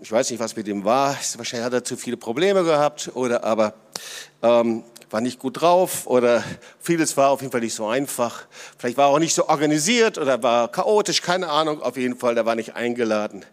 Ich 0.00 0.12
weiß 0.12 0.30
nicht, 0.30 0.38
was 0.38 0.54
mit 0.54 0.68
ihm 0.68 0.84
war. 0.84 1.16
Wahrscheinlich 1.34 1.66
hat 1.66 1.72
er 1.72 1.82
zu 1.82 1.96
viele 1.96 2.16
Probleme 2.16 2.62
gehabt 2.62 3.10
oder 3.14 3.42
aber 3.42 3.74
ähm, 4.42 4.84
war 5.10 5.20
nicht 5.20 5.38
gut 5.38 5.60
drauf 5.60 6.06
oder 6.06 6.44
vieles 6.80 7.16
war 7.16 7.30
auf 7.30 7.40
jeden 7.40 7.52
Fall 7.52 7.60
nicht 7.62 7.74
so 7.74 7.86
einfach. 7.86 8.46
Vielleicht 8.76 8.96
war 8.96 9.08
auch 9.08 9.18
nicht 9.18 9.34
so 9.34 9.48
organisiert 9.48 10.18
oder 10.18 10.42
war 10.42 10.68
chaotisch, 10.70 11.22
keine 11.22 11.48
Ahnung. 11.48 11.82
Auf 11.82 11.96
jeden 11.96 12.16
Fall, 12.16 12.34
der 12.34 12.46
war 12.46 12.54
nicht 12.54 12.74
eingeladen. 12.74 13.44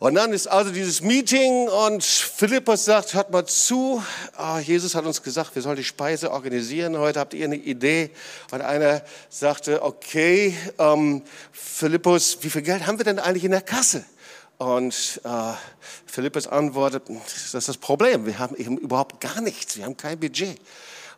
Und 0.00 0.16
dann 0.16 0.32
ist 0.34 0.48
also 0.48 0.70
dieses 0.70 1.00
Meeting 1.00 1.68
und 1.68 2.04
Philippus 2.04 2.84
sagt, 2.84 3.14
hört 3.14 3.30
mal 3.30 3.46
zu, 3.46 4.02
oh, 4.38 4.58
Jesus 4.58 4.94
hat 4.94 5.06
uns 5.06 5.22
gesagt, 5.22 5.54
wir 5.54 5.62
sollen 5.62 5.76
die 5.76 5.84
Speise 5.84 6.30
organisieren, 6.30 6.98
heute 6.98 7.20
habt 7.20 7.32
ihr 7.32 7.46
eine 7.46 7.56
Idee. 7.56 8.10
Und 8.50 8.60
einer 8.60 9.02
sagte, 9.30 9.82
okay, 9.82 10.54
ähm, 10.78 11.22
Philippus, 11.52 12.36
wie 12.42 12.50
viel 12.50 12.60
Geld 12.60 12.86
haben 12.86 12.98
wir 12.98 13.04
denn 13.04 13.18
eigentlich 13.18 13.44
in 13.44 13.52
der 13.52 13.62
Kasse? 13.62 14.04
Und 14.64 15.20
äh, 15.24 15.52
Philippus 16.06 16.46
antwortet, 16.46 17.02
das 17.26 17.52
ist 17.52 17.68
das 17.68 17.76
Problem, 17.76 18.24
wir 18.24 18.38
haben 18.38 18.56
eben 18.56 18.78
überhaupt 18.78 19.20
gar 19.20 19.42
nichts, 19.42 19.76
wir 19.76 19.84
haben 19.84 19.96
kein 19.96 20.18
Budget. 20.18 20.58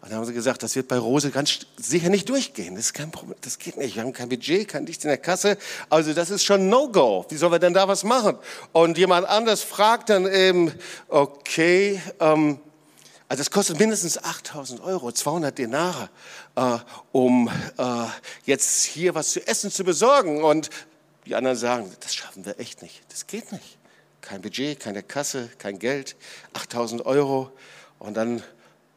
Und 0.00 0.10
dann 0.10 0.18
haben 0.18 0.24
sie 0.24 0.32
gesagt, 0.32 0.64
das 0.64 0.74
wird 0.74 0.88
bei 0.88 0.98
Rose 0.98 1.30
ganz 1.30 1.60
sicher 1.76 2.08
nicht 2.08 2.28
durchgehen. 2.28 2.74
Das 2.74 2.86
ist 2.86 2.92
kein 2.92 3.12
Problem, 3.12 3.36
das 3.42 3.58
geht 3.58 3.76
nicht. 3.76 3.94
Wir 3.94 4.02
haben 4.02 4.12
kein 4.12 4.28
Budget, 4.28 4.66
kein 4.66 4.82
Nichts 4.82 5.04
in 5.04 5.08
der 5.08 5.18
Kasse. 5.18 5.56
Also 5.88 6.12
das 6.12 6.30
ist 6.30 6.44
schon 6.44 6.68
No-Go. 6.68 7.24
Wie 7.28 7.36
sollen 7.36 7.52
wir 7.52 7.60
denn 7.60 7.72
da 7.72 7.86
was 7.86 8.02
machen? 8.02 8.36
Und 8.72 8.98
jemand 8.98 9.28
anders 9.28 9.62
fragt 9.62 10.10
dann 10.10 10.26
eben, 10.26 10.72
okay, 11.08 12.02
ähm, 12.18 12.58
also 13.28 13.42
es 13.42 13.50
kostet 13.50 13.78
mindestens 13.78 14.22
8000 14.22 14.80
Euro, 14.82 15.12
200 15.12 15.56
Denare, 15.56 16.10
äh, 16.56 16.78
um 17.12 17.48
äh, 17.78 17.82
jetzt 18.44 18.84
hier 18.84 19.14
was 19.14 19.30
zu 19.30 19.46
essen 19.46 19.70
zu 19.70 19.84
besorgen. 19.84 20.42
Und 20.42 20.68
die 21.26 21.34
anderen 21.34 21.56
sagen, 21.56 21.92
das 22.00 22.14
schaffen 22.14 22.46
wir 22.46 22.58
echt 22.60 22.82
nicht. 22.82 23.02
Das 23.10 23.26
geht 23.26 23.52
nicht. 23.52 23.78
Kein 24.20 24.42
Budget, 24.42 24.80
keine 24.80 25.02
Kasse, 25.02 25.50
kein 25.58 25.78
Geld, 25.78 26.16
8000 26.54 27.04
Euro. 27.04 27.50
Und 27.98 28.16
dann 28.16 28.42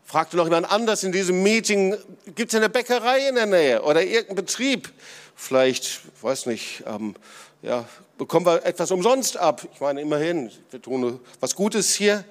fragte 0.05 0.37
noch 0.37 0.45
jemand 0.45 0.71
anders 0.71 1.03
in 1.03 1.11
diesem 1.11 1.41
Meeting, 1.43 1.97
gibt 2.35 2.53
es 2.53 2.55
eine 2.55 2.69
Bäckerei 2.69 3.27
in 3.27 3.35
der 3.35 3.45
Nähe 3.47 3.81
oder 3.81 4.03
irgendeinen 4.03 4.35
Betrieb? 4.35 4.91
Vielleicht, 5.35 6.01
weiß 6.21 6.45
nicht, 6.45 6.83
ähm, 6.85 7.15
ja, 7.61 7.87
bekommen 8.17 8.45
wir 8.45 8.65
etwas 8.65 8.91
umsonst 8.91 9.37
ab. 9.37 9.67
Ich 9.73 9.79
meine, 9.79 10.01
immerhin, 10.01 10.51
wir 10.69 10.81
tun 10.81 11.19
was 11.39 11.55
Gutes 11.55 11.95
hier. 11.95 12.23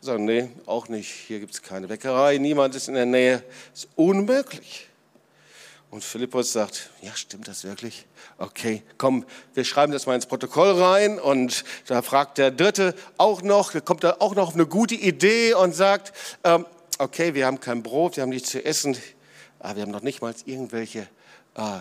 Wir 0.00 0.06
sagen, 0.06 0.24
nee, 0.24 0.48
auch 0.66 0.88
nicht. 0.88 1.10
Hier 1.10 1.40
gibt 1.40 1.54
es 1.54 1.62
keine 1.62 1.86
Bäckerei, 1.86 2.38
niemand 2.38 2.74
ist 2.74 2.88
in 2.88 2.94
der 2.94 3.06
Nähe. 3.06 3.44
Das 3.72 3.84
ist 3.84 3.88
unmöglich. 3.94 4.88
Und 5.94 6.02
Philippus 6.02 6.52
sagt, 6.52 6.90
ja, 7.02 7.14
stimmt 7.14 7.46
das 7.46 7.62
wirklich? 7.62 8.06
Okay, 8.38 8.82
komm, 8.98 9.24
wir 9.54 9.62
schreiben 9.62 9.92
das 9.92 10.06
mal 10.06 10.16
ins 10.16 10.26
Protokoll 10.26 10.72
rein. 10.72 11.20
Und 11.20 11.62
da 11.86 12.02
fragt 12.02 12.38
der 12.38 12.50
Dritte 12.50 12.96
auch 13.16 13.42
noch, 13.42 13.72
kommt 13.84 14.02
da 14.02 14.16
auch 14.18 14.34
noch 14.34 14.48
auf 14.48 14.54
eine 14.54 14.66
gute 14.66 14.96
Idee 14.96 15.54
und 15.54 15.72
sagt, 15.72 16.12
ähm, 16.42 16.66
okay, 16.98 17.34
wir 17.34 17.46
haben 17.46 17.60
kein 17.60 17.84
Brot, 17.84 18.16
wir 18.16 18.24
haben 18.24 18.30
nichts 18.30 18.50
zu 18.50 18.64
essen, 18.64 18.96
aber 19.60 19.76
wir 19.76 19.82
haben 19.84 19.92
noch 19.92 20.02
nicht 20.02 20.20
mal 20.20 20.34
irgendwelche 20.46 21.06
äh, 21.56 21.76
äh, 21.76 21.80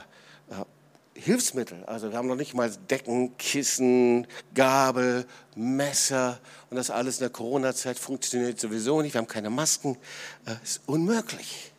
Hilfsmittel. 1.15 1.84
Also 1.86 2.12
wir 2.12 2.17
haben 2.20 2.27
noch 2.27 2.36
nicht 2.36 2.53
mal 2.53 2.70
Decken, 2.91 3.36
Kissen, 3.39 4.27
Gabel, 4.53 5.25
Messer. 5.55 6.39
Und 6.70 6.77
das 6.77 6.91
alles 6.91 7.15
in 7.15 7.22
der 7.22 7.32
Corona-Zeit 7.32 7.98
funktioniert 7.98 8.60
sowieso 8.60 9.01
nicht. 9.01 9.15
Wir 9.15 9.22
haben 9.22 9.27
keine 9.27 9.50
Masken. 9.50 9.98
Äh, 10.46 10.53
ist 10.63 10.82
unmöglich. 10.86 11.73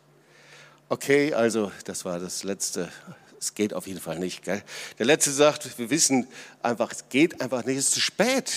Okay, 0.87 1.33
also 1.33 1.71
das 1.85 2.05
war 2.05 2.19
das 2.19 2.43
Letzte. 2.43 2.91
Es 3.39 3.55
geht 3.55 3.73
auf 3.73 3.87
jeden 3.87 3.99
Fall 3.99 4.19
nicht. 4.19 4.43
Gell? 4.43 4.61
Der 4.99 5.05
Letzte 5.07 5.31
sagt, 5.31 5.77
wir 5.79 5.89
wissen 5.89 6.27
einfach, 6.61 6.91
es 6.91 7.09
geht 7.09 7.41
einfach 7.41 7.65
nicht, 7.65 7.77
es 7.77 7.85
ist 7.85 7.93
zu 7.93 8.01
spät. 8.01 8.51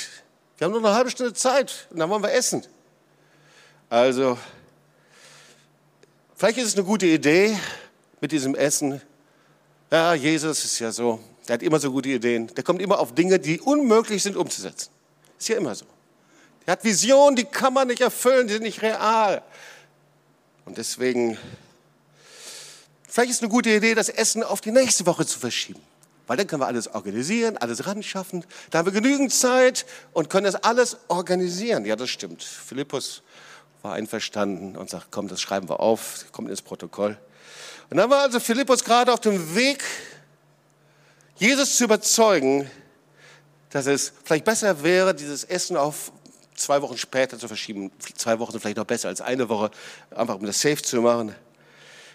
Wir 0.59 0.67
haben 0.67 0.73
nur 0.73 0.85
eine 0.85 0.95
halbe 0.95 1.11
Stunde 1.11 1.33
Zeit 1.33 1.87
und 1.91 1.99
dann 1.99 2.11
wollen 2.11 2.23
wir 2.23 2.33
essen. 2.33 2.65
Also, 3.89 4.39
vielleicht 6.37 6.59
ist 6.59 6.67
es 6.67 6.75
eine 6.75 6.85
gute 6.85 7.07
Idee 7.07 7.59
mit 8.21 8.33
diesem 8.33 8.55
Essen. 8.55 9.01
Ja, 9.91 10.13
Jesus 10.13 10.65
ist 10.67 10.79
ja 10.81 10.93
so, 10.93 11.21
der 11.47 11.55
hat 11.55 11.63
immer 11.63 11.81
so 11.81 11.91
gute 11.91 12.11
Ideen. 12.11 12.49
Der 12.49 12.63
kommt 12.63 12.83
immer 12.83 12.99
auf 12.99 13.15
Dinge, 13.15 13.39
die 13.39 13.59
unmöglich 13.59 14.23
sind 14.23 14.37
umzusetzen. 14.37 14.91
Ist 15.39 15.49
ja 15.49 15.57
immer 15.57 15.75
so. 15.75 15.87
Der 16.67 16.73
hat 16.73 16.85
Visionen, 16.85 17.37
die 17.37 17.45
kann 17.45 17.73
man 17.73 17.89
nicht 17.89 18.03
erfüllen, 18.03 18.49
die 18.49 18.53
sind 18.53 18.65
nicht 18.65 18.83
real. 18.83 19.43
Und 20.67 20.77
deswegen 20.77 21.39
Vielleicht 23.19 23.33
ist 23.33 23.37
es 23.39 23.43
eine 23.43 23.51
gute 23.51 23.71
Idee, 23.71 23.97
das 23.97 24.11
Essen 24.11 24.45
auf 24.45 24.61
die 24.61 24.71
nächste 24.71 25.05
Woche 25.05 25.27
zu 25.27 25.41
verschieben. 25.41 25.81
Weil 26.29 26.37
dann 26.37 26.47
können 26.47 26.63
wir 26.63 26.69
alles 26.69 26.87
organisieren, 26.87 27.57
alles 27.57 27.85
ran 27.85 28.01
schaffen. 28.01 28.45
Da 28.71 28.79
haben 28.79 28.87
wir 28.87 28.93
genügend 28.93 29.33
Zeit 29.33 29.87
und 30.13 30.31
können 30.31 30.45
das 30.45 30.55
alles 30.55 30.99
organisieren. 31.09 31.85
Ja, 31.85 31.97
das 31.97 32.11
stimmt. 32.11 32.45
Philippus 32.45 33.25
war 33.83 33.95
einverstanden 33.95 34.77
und 34.77 34.89
sagt, 34.89 35.09
komm, 35.11 35.27
das 35.27 35.41
schreiben 35.41 35.69
wir 35.69 35.81
auf, 35.81 36.27
kommt 36.31 36.49
ins 36.49 36.63
Protokoll. 36.63 37.19
Und 37.91 37.97
dann 37.97 38.09
war 38.09 38.21
also 38.21 38.39
Philippus 38.39 38.85
gerade 38.85 39.13
auf 39.13 39.19
dem 39.19 39.57
Weg, 39.57 39.83
Jesus 41.39 41.77
zu 41.77 41.83
überzeugen, 41.83 42.71
dass 43.71 43.87
es 43.87 44.13
vielleicht 44.23 44.45
besser 44.45 44.85
wäre, 44.85 45.13
dieses 45.13 45.43
Essen 45.43 45.77
auf 45.77 46.13
zwei 46.55 46.81
Wochen 46.83 46.97
später 46.97 47.37
zu 47.37 47.49
verschieben. 47.49 47.91
Zwei 48.15 48.39
Wochen 48.39 48.53
sind 48.53 48.61
vielleicht 48.61 48.77
noch 48.77 48.85
besser 48.85 49.09
als 49.09 49.21
eine 49.21 49.49
Woche, 49.49 49.73
einfach 50.13 50.37
um 50.37 50.47
das 50.47 50.61
safe 50.61 50.81
zu 50.81 51.03
machen. 51.03 51.35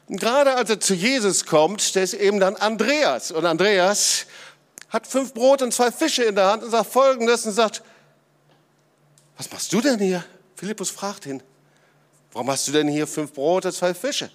Gerade 0.10 0.56
als 0.56 0.70
er 0.70 0.80
zu 0.80 0.94
Jesus 0.94 1.46
kommt, 1.46 1.96
der 1.96 2.04
ist 2.04 2.14
eben 2.14 2.40
dann 2.40 2.56
Andreas. 2.56 3.32
Und 3.32 3.46
Andreas 3.46 4.26
hat 4.90 5.08
fünf 5.08 5.34
Brote 5.34 5.64
und 5.64 5.74
zwei 5.74 5.92
Fische 5.92 6.24
in 6.24 6.36
der 6.36 6.48
Hand 6.48 6.64
und 6.64 6.72
sagt 6.72 6.92
Folgendes 6.92 7.46
und 7.46 7.54
sagt, 7.54 7.82
was 9.38 9.50
machst 9.52 9.74
du 9.74 9.82
denn 9.82 10.00
hier? 10.00 10.24
Philippus 10.56 10.90
fragt 10.90 11.26
ihn, 11.26 11.42
warum 12.32 12.50
hast 12.52 12.68
du 12.68 12.72
denn 12.72 12.88
hier 12.88 13.08
fünf 13.08 13.34
Brote, 13.34 13.70
und 13.70 13.74
zwei 13.74 13.94
Fische? 13.94 14.30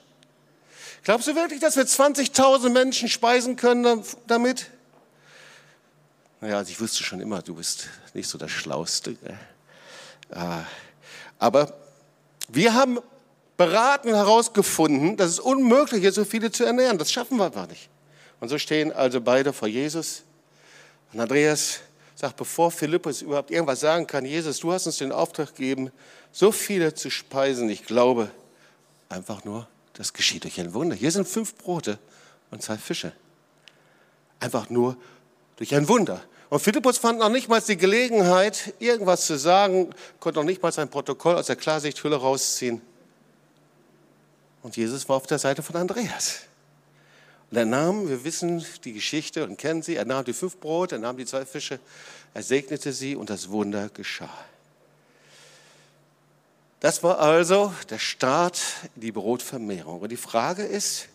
Glaubst 1.05 1.29
du 1.29 1.35
wirklich, 1.35 1.61
dass 1.61 1.77
wir 1.77 1.85
20.000 1.85 2.71
Menschen 2.71 3.09
speisen 3.09 3.57
können 3.57 4.03
damit? 4.27 4.67
Naja, 6.41 6.59
also 6.59 6.71
ich 6.71 6.81
wusste 6.81 7.03
schon 7.05 7.21
immer, 7.21 7.43
du 7.43 7.55
bist 7.55 7.89
nicht 8.15 8.29
so 8.29 8.39
das 8.39 8.51
Schlauste. 8.51 9.17
Ah, 10.31 10.65
aber 11.39 11.73
wir 12.49 12.75
haben 12.75 12.99
beraten 13.59 14.09
und 14.09 14.15
herausgefunden, 14.15 15.19
dass 15.19 15.33
es 15.33 15.41
unmöglich 15.41 16.05
ist, 16.05 16.15
so 16.15 16.25
viele 16.25 16.51
zu 16.51 16.65
ernähren. 16.65 16.97
Das 16.97 17.13
schaffen 17.13 17.37
wir 17.37 17.47
einfach 17.47 17.69
nicht. 17.69 17.91
Und 18.41 18.49
so 18.49 18.57
stehen 18.57 18.93
also 18.93 19.21
beide 19.21 19.53
vor 19.53 19.69
Jesus. 19.69 20.23
Und 21.13 21.21
Andreas 21.21 21.81
sagt, 22.15 22.37
bevor 22.37 22.71
Philippus 22.71 23.21
überhaupt 23.21 23.51
irgendwas 23.51 23.81
sagen 23.81 24.07
kann, 24.07 24.25
Jesus, 24.25 24.61
du 24.61 24.73
hast 24.73 24.87
uns 24.87 24.99
den 24.99 25.13
Auftrag 25.13 25.55
gegeben, 25.55 25.91
so 26.31 26.53
viele 26.53 26.95
zu 26.95 27.11
speisen. 27.11 27.69
Ich 27.69 27.85
glaube 27.85 28.31
einfach 29.09 29.45
nur, 29.45 29.67
das 29.95 30.13
geschieht 30.13 30.45
durch 30.45 30.61
ein 30.61 30.73
Wunder. 30.73 30.95
Hier 30.95 31.11
sind 31.11 31.27
fünf 31.27 31.57
Brote 31.57 31.99
und 32.53 32.63
zwei 32.63 32.77
Fische. 32.77 33.13
Einfach 34.39 34.71
nur 34.71 34.97
durch 35.57 35.75
ein 35.75 35.89
Wunder. 35.89 36.23
Und 36.49 36.61
Philippus 36.61 36.99
fand 36.99 37.19
noch 37.19 37.29
nicht 37.29 37.49
mal 37.49 37.61
die 37.61 37.77
Gelegenheit, 37.77 38.73
irgendwas 38.79 39.27
zu 39.27 39.37
sagen, 39.37 39.91
konnte 40.21 40.39
noch 40.39 40.47
nicht 40.47 40.63
mal 40.63 40.71
sein 40.71 40.89
Protokoll 40.89 41.35
aus 41.35 41.47
der 41.47 41.57
Klarsichthülle 41.57 42.17
rausziehen. 42.17 42.81
Und 44.69 44.77
Jesus 44.77 45.09
war 45.09 45.17
auf 45.17 45.27
der 45.27 45.39
Seite 45.39 45.63
von 45.63 45.77
Andreas. 45.77 46.41
Und 47.51 47.57
er 47.57 47.65
nahm, 47.65 48.07
wir 48.07 48.23
wissen 48.23 48.63
die 48.85 48.93
Geschichte 48.93 49.43
und 49.45 49.57
kennen 49.57 49.81
sie, 49.81 49.97
er 49.97 50.05
nahm 50.05 50.27
die 50.27 50.35
fünf 50.35 50.59
Brote, 50.59 50.97
er 50.97 50.99
nahm 50.99 51.17
die 51.17 51.25
zwei 51.25 51.47
Fische, 51.47 51.81
er 52.35 52.43
segnete 52.43 52.93
sie 52.93 53.17
und 53.17 53.31
das 53.31 53.49
Wunder 53.49 53.89
geschah. 53.89 54.29
Das 56.81 57.03
war 57.03 57.19
also 57.19 57.73
der 57.89 57.99
Start 57.99 58.61
in 58.95 59.01
die 59.01 59.11
Brotvermehrung. 59.11 60.03
Und 60.03 60.11
die 60.11 60.19
Frage 60.19 60.65
ist 60.65 61.09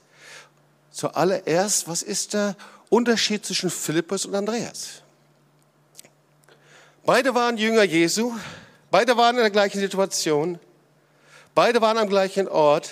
zuallererst, 0.90 1.88
was 1.88 2.02
ist 2.02 2.34
der 2.34 2.56
Unterschied 2.90 3.46
zwischen 3.46 3.70
Philippus 3.70 4.26
und 4.26 4.34
Andreas? 4.34 5.04
Beide 7.06 7.36
waren 7.36 7.58
Jünger 7.58 7.84
Jesu, 7.84 8.34
beide 8.90 9.16
waren 9.16 9.36
in 9.36 9.44
der 9.44 9.52
gleichen 9.52 9.80
Situation, 9.80 10.58
beide 11.54 11.82
waren 11.82 12.00
am 12.00 12.10
gleichen 12.10 12.48
Ort, 12.48 12.90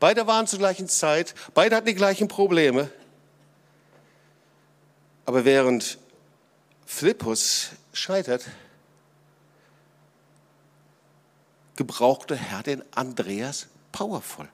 Beide 0.00 0.26
waren 0.26 0.46
zur 0.46 0.58
gleichen 0.58 0.88
Zeit, 0.88 1.34
beide 1.54 1.76
hatten 1.76 1.86
die 1.86 1.94
gleichen 1.94 2.26
Probleme. 2.26 2.90
Aber 5.26 5.44
während 5.44 5.98
Philippus 6.86 7.70
scheitert, 7.92 8.46
gebrauchte 11.76 12.34
Herr 12.34 12.62
den 12.62 12.82
Andreas 12.94 13.68
powerful. 13.92 14.48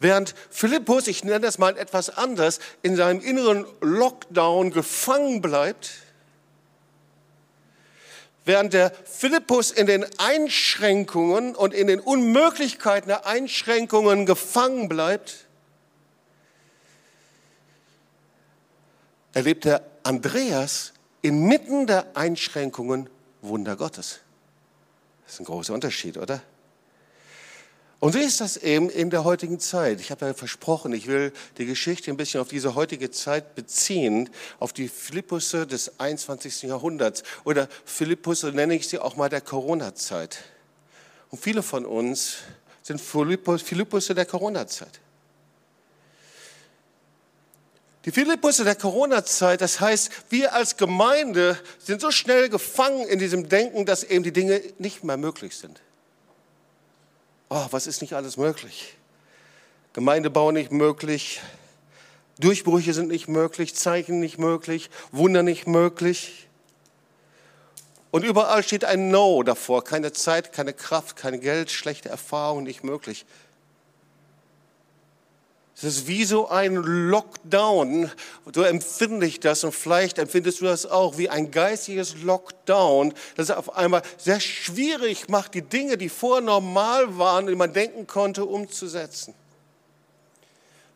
Während 0.00 0.34
Philippus, 0.50 1.06
ich 1.08 1.24
nenne 1.24 1.40
das 1.40 1.58
mal 1.58 1.76
etwas 1.76 2.10
anders, 2.10 2.58
in 2.82 2.96
seinem 2.96 3.20
inneren 3.20 3.66
Lockdown 3.80 4.70
gefangen 4.70 5.42
bleibt, 5.42 5.90
während 8.48 8.72
der 8.72 8.90
Philippus 9.04 9.70
in 9.70 9.86
den 9.86 10.06
Einschränkungen 10.16 11.54
und 11.54 11.74
in 11.74 11.86
den 11.86 12.00
Unmöglichkeiten 12.00 13.08
der 13.08 13.26
Einschränkungen 13.26 14.24
gefangen 14.24 14.88
bleibt, 14.88 15.46
erlebt 19.34 19.66
der 19.66 19.82
Andreas 20.02 20.94
inmitten 21.20 21.86
der 21.86 22.16
Einschränkungen 22.16 23.10
Wunder 23.42 23.76
Gottes. 23.76 24.20
Das 25.24 25.34
ist 25.34 25.40
ein 25.40 25.44
großer 25.44 25.74
Unterschied, 25.74 26.16
oder? 26.16 26.40
Und 28.00 28.12
so 28.12 28.18
ist 28.18 28.40
das 28.40 28.56
eben 28.56 28.90
in 28.90 29.10
der 29.10 29.24
heutigen 29.24 29.58
Zeit. 29.58 30.00
Ich 30.00 30.12
habe 30.12 30.26
ja 30.26 30.34
versprochen, 30.34 30.92
ich 30.92 31.08
will 31.08 31.32
die 31.58 31.66
Geschichte 31.66 32.12
ein 32.12 32.16
bisschen 32.16 32.40
auf 32.40 32.48
diese 32.48 32.76
heutige 32.76 33.10
Zeit 33.10 33.56
beziehen, 33.56 34.30
auf 34.60 34.72
die 34.72 34.88
Philippusse 34.88 35.66
des 35.66 35.98
21. 35.98 36.62
Jahrhunderts 36.62 37.24
oder 37.44 37.68
Philippusse 37.84 38.52
nenne 38.52 38.76
ich 38.76 38.86
sie 38.86 39.00
auch 39.00 39.16
mal 39.16 39.28
der 39.28 39.40
Corona-Zeit. 39.40 40.44
Und 41.30 41.42
viele 41.42 41.62
von 41.62 41.84
uns 41.84 42.36
sind 42.84 43.00
Philippusse 43.00 44.14
der 44.14 44.26
Corona-Zeit. 44.26 45.00
Die 48.04 48.12
Philippusse 48.12 48.62
der 48.62 48.76
Corona-Zeit, 48.76 49.60
das 49.60 49.80
heißt, 49.80 50.10
wir 50.30 50.54
als 50.54 50.76
Gemeinde 50.76 51.58
sind 51.78 52.00
so 52.00 52.12
schnell 52.12 52.48
gefangen 52.48 53.08
in 53.08 53.18
diesem 53.18 53.48
Denken, 53.48 53.86
dass 53.86 54.04
eben 54.04 54.22
die 54.22 54.32
Dinge 54.32 54.62
nicht 54.78 55.02
mehr 55.02 55.16
möglich 55.16 55.56
sind. 55.56 55.80
Oh, 57.48 57.66
was 57.70 57.86
ist 57.86 58.02
nicht 58.02 58.12
alles 58.14 58.36
möglich? 58.36 58.94
Gemeindebau 59.92 60.52
nicht 60.52 60.70
möglich, 60.70 61.40
Durchbrüche 62.38 62.94
sind 62.94 63.08
nicht 63.08 63.26
möglich, 63.26 63.74
Zeichen 63.74 64.20
nicht 64.20 64.38
möglich, 64.38 64.90
Wunder 65.10 65.42
nicht 65.42 65.66
möglich. 65.66 66.48
Und 68.10 68.24
überall 68.24 68.62
steht 68.62 68.84
ein 68.84 69.10
No 69.10 69.42
davor. 69.42 69.82
Keine 69.82 70.12
Zeit, 70.12 70.52
keine 70.52 70.72
Kraft, 70.72 71.16
kein 71.16 71.40
Geld, 71.40 71.70
schlechte 71.70 72.08
Erfahrungen 72.08 72.64
nicht 72.64 72.84
möglich. 72.84 73.26
Es 75.78 75.84
ist 75.84 76.08
wie 76.08 76.24
so 76.24 76.48
ein 76.48 76.74
Lockdown. 76.74 78.10
So 78.52 78.62
empfinde 78.62 79.26
ich 79.26 79.38
das 79.38 79.62
und 79.62 79.72
vielleicht 79.72 80.18
empfindest 80.18 80.60
du 80.60 80.64
das 80.64 80.86
auch 80.86 81.18
wie 81.18 81.28
ein 81.28 81.52
geistiges 81.52 82.20
Lockdown, 82.20 83.14
das 83.36 83.52
auf 83.52 83.76
einmal 83.76 84.02
sehr 84.16 84.40
schwierig 84.40 85.28
macht, 85.28 85.54
die 85.54 85.62
Dinge, 85.62 85.96
die 85.96 86.08
vorher 86.08 86.44
normal 86.44 87.16
waren, 87.16 87.46
die 87.46 87.54
man 87.54 87.72
denken 87.72 88.08
konnte, 88.08 88.44
umzusetzen. 88.44 89.34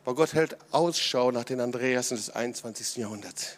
Aber 0.04 0.16
Gott 0.16 0.32
hält 0.32 0.56
Ausschau 0.72 1.30
nach 1.30 1.44
den 1.44 1.60
Andreasen 1.60 2.16
des 2.16 2.30
21. 2.30 2.96
Jahrhunderts. 2.96 3.50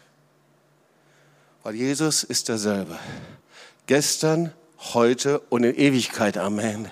Weil 1.62 1.76
Jesus 1.76 2.22
ist 2.22 2.50
derselbe. 2.50 2.98
Gestern, 3.86 4.52
heute 4.92 5.38
und 5.48 5.64
in 5.64 5.74
Ewigkeit. 5.74 6.36
Amen. 6.36 6.90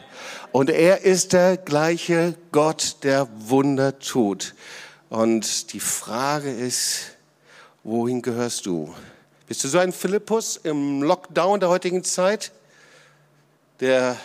Und 0.53 0.69
er 0.69 1.01
ist 1.01 1.33
der 1.33 1.57
gleiche 1.57 2.35
Gott, 2.53 2.99
der 3.05 3.27
Wunder 3.35 3.99
tut. 3.99 4.55
Und 5.09 5.73
die 5.73 5.81
Frage 5.81 6.51
ist, 6.53 7.17
wohin 7.85 8.21
gehörst 8.21 8.67
du? 8.67 8.95
Bist 9.47 9.65
du 9.65 9.69
so 9.69 9.79
ein 9.79 9.93
Philippus 9.93 10.59
im 10.59 11.03
Lockdown 11.03 11.61
der 11.61 11.71
heutigen 11.71 12.05
Zeit, 12.05 12.53
der 13.81 14.17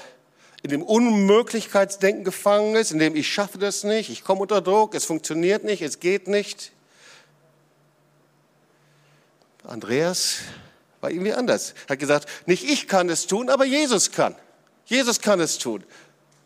in 0.64 0.70
dem 0.70 0.84
Unmöglichkeitsdenken 0.84 2.26
gefangen 2.26 2.76
ist, 2.76 2.92
in 2.92 3.00
dem 3.00 3.16
ich 3.16 3.32
schaffe 3.32 3.58
das 3.58 3.86
nicht, 3.86 4.10
ich 4.10 4.26
komme 4.26 4.42
unter 4.42 4.62
Druck, 4.62 4.96
es 4.96 5.06
funktioniert 5.06 5.64
nicht, 5.64 5.82
es 5.82 6.02
geht 6.02 6.28
nicht? 6.28 6.74
Andreas 9.64 10.40
war 11.00 11.10
irgendwie 11.10 11.34
anders. 11.34 11.74
Er 11.88 11.94
hat 11.94 12.00
gesagt, 12.00 12.28
nicht 12.48 12.64
ich 12.64 12.90
kann 12.90 13.10
es 13.10 13.28
tun, 13.28 13.50
aber 13.50 13.64
Jesus 13.64 14.12
kann. 14.12 14.36
Jesus 14.86 15.22
kann 15.22 15.40
es 15.40 15.58
tun. 15.58 15.84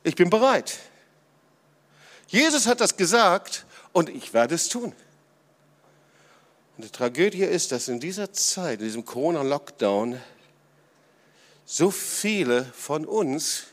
Ich 0.03 0.15
bin 0.15 0.29
bereit. 0.29 0.79
Jesus 2.27 2.65
hat 2.65 2.81
das 2.81 2.97
gesagt 2.97 3.65
und 3.91 4.09
ich 4.09 4.33
werde 4.33 4.55
es 4.55 4.69
tun. 4.69 4.93
Und 6.77 6.85
die 6.85 6.89
Tragödie 6.89 7.43
ist, 7.43 7.71
dass 7.71 7.87
in 7.87 7.99
dieser 7.99 8.31
Zeit, 8.33 8.79
in 8.79 8.85
diesem 8.85 9.05
Corona-Lockdown, 9.05 10.19
so 11.65 11.91
viele 11.91 12.65
von 12.65 13.05
uns, 13.05 13.65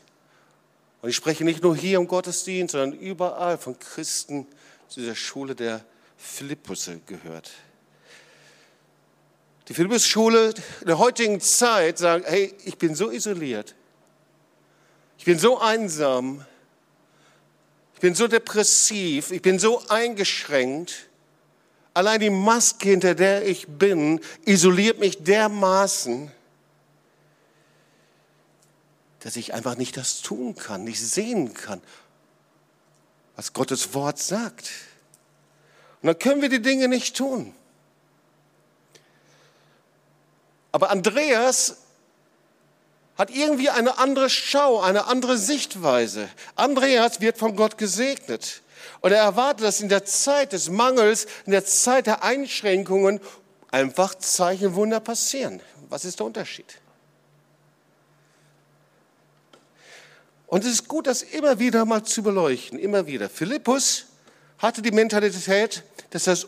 und 1.01 1.09
ich 1.09 1.15
spreche 1.15 1.45
nicht 1.45 1.63
nur 1.63 1.75
hier 1.75 1.97
im 1.97 2.07
Gottesdienst, 2.07 2.73
sondern 2.73 2.99
überall 2.99 3.57
von 3.57 3.79
Christen 3.79 4.45
zu 4.89 4.99
dieser 4.99 5.15
Schule 5.15 5.55
der 5.55 5.83
Philippusse 6.17 6.99
gehört. 7.05 7.51
Die 9.69 9.73
Philippus-Schule 9.73 10.53
in 10.81 10.87
der 10.87 10.97
heutigen 10.97 11.39
Zeit 11.39 11.97
sagt, 11.97 12.27
hey, 12.27 12.53
ich 12.65 12.77
bin 12.77 12.95
so 12.95 13.11
isoliert, 13.11 13.75
ich 15.19 15.25
bin 15.25 15.37
so 15.37 15.59
einsam. 15.59 16.45
Ich 17.93 17.99
bin 17.99 18.15
so 18.15 18.29
depressiv. 18.29 19.31
Ich 19.31 19.41
bin 19.41 19.59
so 19.59 19.85
eingeschränkt. 19.89 21.09
Allein 21.93 22.21
die 22.21 22.29
Maske, 22.29 22.87
hinter 22.87 23.15
der 23.15 23.45
ich 23.45 23.67
bin, 23.67 24.21
isoliert 24.45 24.99
mich 24.99 25.21
dermaßen, 25.21 26.31
dass 29.19 29.35
ich 29.35 29.53
einfach 29.53 29.75
nicht 29.75 29.97
das 29.97 30.21
tun 30.21 30.55
kann, 30.55 30.85
nicht 30.85 31.01
sehen 31.01 31.53
kann, 31.53 31.81
was 33.35 33.51
Gottes 33.51 33.93
Wort 33.93 34.19
sagt. 34.19 34.71
Und 36.01 36.07
dann 36.07 36.17
können 36.17 36.41
wir 36.41 36.47
die 36.47 36.61
Dinge 36.61 36.87
nicht 36.87 37.17
tun. 37.17 37.53
Aber 40.71 40.91
Andreas 40.91 41.75
hat 43.19 43.31
irgendwie 43.31 43.69
eine 43.69 43.97
andere 43.97 44.29
Schau, 44.29 44.79
eine 44.79 45.07
andere 45.07 45.37
Sichtweise. 45.37 46.29
Andreas 46.55 47.19
wird 47.19 47.37
von 47.37 47.57
Gott 47.57 47.77
gesegnet. 47.77 48.61
Und 49.01 49.11
er 49.11 49.21
erwartet, 49.21 49.65
dass 49.65 49.81
in 49.81 49.89
der 49.89 50.05
Zeit 50.05 50.53
des 50.53 50.69
Mangels, 50.69 51.27
in 51.45 51.51
der 51.51 51.65
Zeit 51.65 52.07
der 52.07 52.23
Einschränkungen 52.23 53.19
einfach 53.71 54.15
Zeichenwunder 54.15 55.01
passieren. 55.01 55.61
Was 55.89 56.05
ist 56.05 56.19
der 56.19 56.27
Unterschied? 56.27 56.79
Und 60.47 60.63
es 60.63 60.71
ist 60.71 60.87
gut, 60.87 61.05
das 61.05 61.21
immer 61.21 61.59
wieder 61.59 61.83
mal 61.83 62.03
zu 62.03 62.23
beleuchten, 62.23 62.79
immer 62.79 63.05
wieder. 63.05 63.29
Philippus 63.29 64.05
hatte 64.59 64.81
die 64.81 64.91
Mentalität, 64.91 65.83
dass, 66.11 66.23
das, 66.23 66.47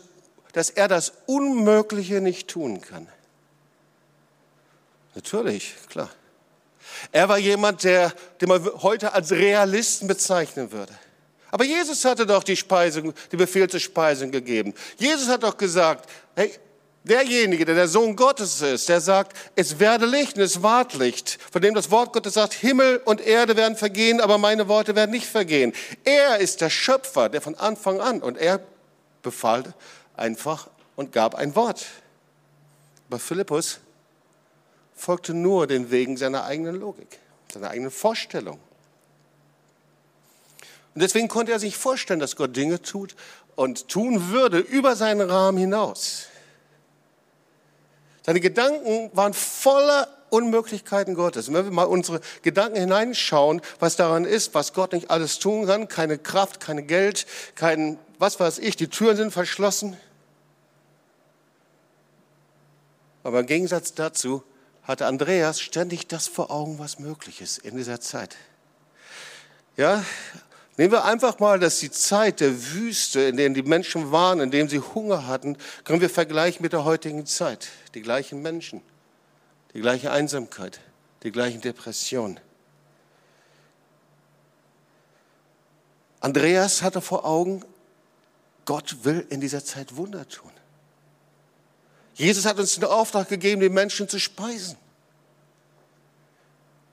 dass 0.54 0.70
er 0.70 0.88
das 0.88 1.12
Unmögliche 1.26 2.22
nicht 2.22 2.48
tun 2.48 2.80
kann. 2.80 3.08
Natürlich, 5.14 5.74
klar. 5.90 6.08
Er 7.10 7.28
war 7.28 7.38
jemand, 7.38 7.84
der, 7.84 8.12
den 8.40 8.48
man 8.48 8.64
heute 8.82 9.12
als 9.12 9.30
Realisten 9.30 10.08
bezeichnen 10.08 10.72
würde. 10.72 10.92
Aber 11.50 11.64
Jesus 11.64 12.04
hatte 12.04 12.26
doch 12.26 12.42
die 12.42 12.56
Speisung, 12.56 13.12
die 13.30 13.36
Befehl 13.36 13.68
zur 13.68 13.80
Speisung 13.80 14.30
gegeben. 14.30 14.72
Jesus 14.96 15.28
hat 15.28 15.42
doch 15.42 15.56
gesagt, 15.56 16.08
hey, 16.34 16.50
derjenige, 17.04 17.64
der 17.64 17.74
der 17.74 17.88
Sohn 17.88 18.16
Gottes 18.16 18.62
ist, 18.62 18.88
der 18.88 19.00
sagt, 19.00 19.36
es 19.54 19.78
werde 19.78 20.06
Licht 20.06 20.36
und 20.36 20.42
es 20.42 20.62
ward 20.62 20.94
Licht, 20.94 21.38
von 21.50 21.60
dem 21.60 21.74
das 21.74 21.90
Wort 21.90 22.12
Gottes 22.12 22.34
sagt, 22.34 22.54
Himmel 22.54 23.00
und 23.04 23.20
Erde 23.20 23.56
werden 23.56 23.76
vergehen, 23.76 24.20
aber 24.20 24.38
meine 24.38 24.68
Worte 24.68 24.94
werden 24.94 25.10
nicht 25.10 25.26
vergehen. 25.26 25.72
Er 26.04 26.38
ist 26.38 26.60
der 26.60 26.70
Schöpfer, 26.70 27.28
der 27.28 27.42
von 27.42 27.54
Anfang 27.56 28.00
an, 28.00 28.22
und 28.22 28.38
er 28.38 28.60
befahl 29.22 29.64
einfach 30.16 30.68
und 30.96 31.12
gab 31.12 31.34
ein 31.34 31.54
Wort. 31.54 31.84
Aber 33.08 33.18
Philippus 33.18 33.78
folgte 35.02 35.34
nur 35.34 35.66
den 35.66 35.90
Wegen 35.90 36.16
seiner 36.16 36.44
eigenen 36.44 36.76
Logik, 36.76 37.18
seiner 37.52 37.70
eigenen 37.70 37.90
Vorstellung. 37.90 38.60
Und 40.94 41.02
deswegen 41.02 41.26
konnte 41.26 41.50
er 41.50 41.58
sich 41.58 41.76
vorstellen, 41.76 42.20
dass 42.20 42.36
Gott 42.36 42.54
Dinge 42.54 42.80
tut 42.80 43.16
und 43.56 43.88
tun 43.88 44.28
würde 44.30 44.58
über 44.58 44.94
seinen 44.94 45.28
Rahmen 45.28 45.58
hinaus. 45.58 46.26
Seine 48.24 48.38
Gedanken 48.38 49.10
waren 49.12 49.34
voller 49.34 50.06
Unmöglichkeiten 50.30 51.14
Gottes. 51.14 51.48
Und 51.48 51.54
wenn 51.54 51.64
wir 51.64 51.72
mal 51.72 51.84
unsere 51.84 52.20
Gedanken 52.42 52.78
hineinschauen, 52.78 53.60
was 53.80 53.96
daran 53.96 54.24
ist, 54.24 54.54
was 54.54 54.72
Gott 54.72 54.92
nicht 54.92 55.10
alles 55.10 55.40
tun 55.40 55.66
kann, 55.66 55.88
keine 55.88 56.16
Kraft, 56.16 56.60
kein 56.60 56.86
Geld, 56.86 57.26
kein, 57.56 57.98
was 58.20 58.38
weiß 58.38 58.60
ich, 58.60 58.76
die 58.76 58.86
Türen 58.86 59.16
sind 59.16 59.32
verschlossen. 59.32 59.96
Aber 63.24 63.40
im 63.40 63.46
Gegensatz 63.46 63.94
dazu 63.94 64.44
hatte 64.82 65.06
Andreas 65.06 65.60
ständig 65.60 66.08
das 66.08 66.26
vor 66.26 66.50
Augen, 66.50 66.78
was 66.78 66.98
möglich 66.98 67.40
ist 67.40 67.58
in 67.58 67.76
dieser 67.76 68.00
Zeit. 68.00 68.36
Ja, 69.76 70.04
nehmen 70.76 70.92
wir 70.92 71.04
einfach 71.04 71.38
mal, 71.38 71.58
dass 71.58 71.78
die 71.78 71.90
Zeit 71.90 72.40
der 72.40 72.72
Wüste, 72.72 73.20
in 73.22 73.36
der 73.36 73.48
die 73.50 73.62
Menschen 73.62 74.10
waren, 74.12 74.40
in 74.40 74.50
der 74.50 74.68
sie 74.68 74.80
Hunger 74.80 75.26
hatten, 75.26 75.56
können 75.84 76.00
wir 76.00 76.10
vergleichen 76.10 76.62
mit 76.62 76.72
der 76.72 76.84
heutigen 76.84 77.26
Zeit. 77.26 77.68
Die 77.94 78.02
gleichen 78.02 78.42
Menschen, 78.42 78.82
die 79.72 79.80
gleiche 79.80 80.10
Einsamkeit, 80.10 80.80
die 81.22 81.30
gleichen 81.30 81.60
Depressionen. 81.60 82.40
Andreas 86.20 86.82
hatte 86.82 87.00
vor 87.00 87.24
Augen, 87.24 87.64
Gott 88.64 89.04
will 89.04 89.26
in 89.30 89.40
dieser 89.40 89.64
Zeit 89.64 89.96
Wunder 89.96 90.28
tun. 90.28 90.52
Jesus 92.14 92.44
hat 92.44 92.58
uns 92.58 92.74
den 92.74 92.84
Auftrag 92.84 93.28
gegeben, 93.28 93.60
die 93.60 93.68
Menschen 93.68 94.08
zu 94.08 94.18
speisen. 94.18 94.76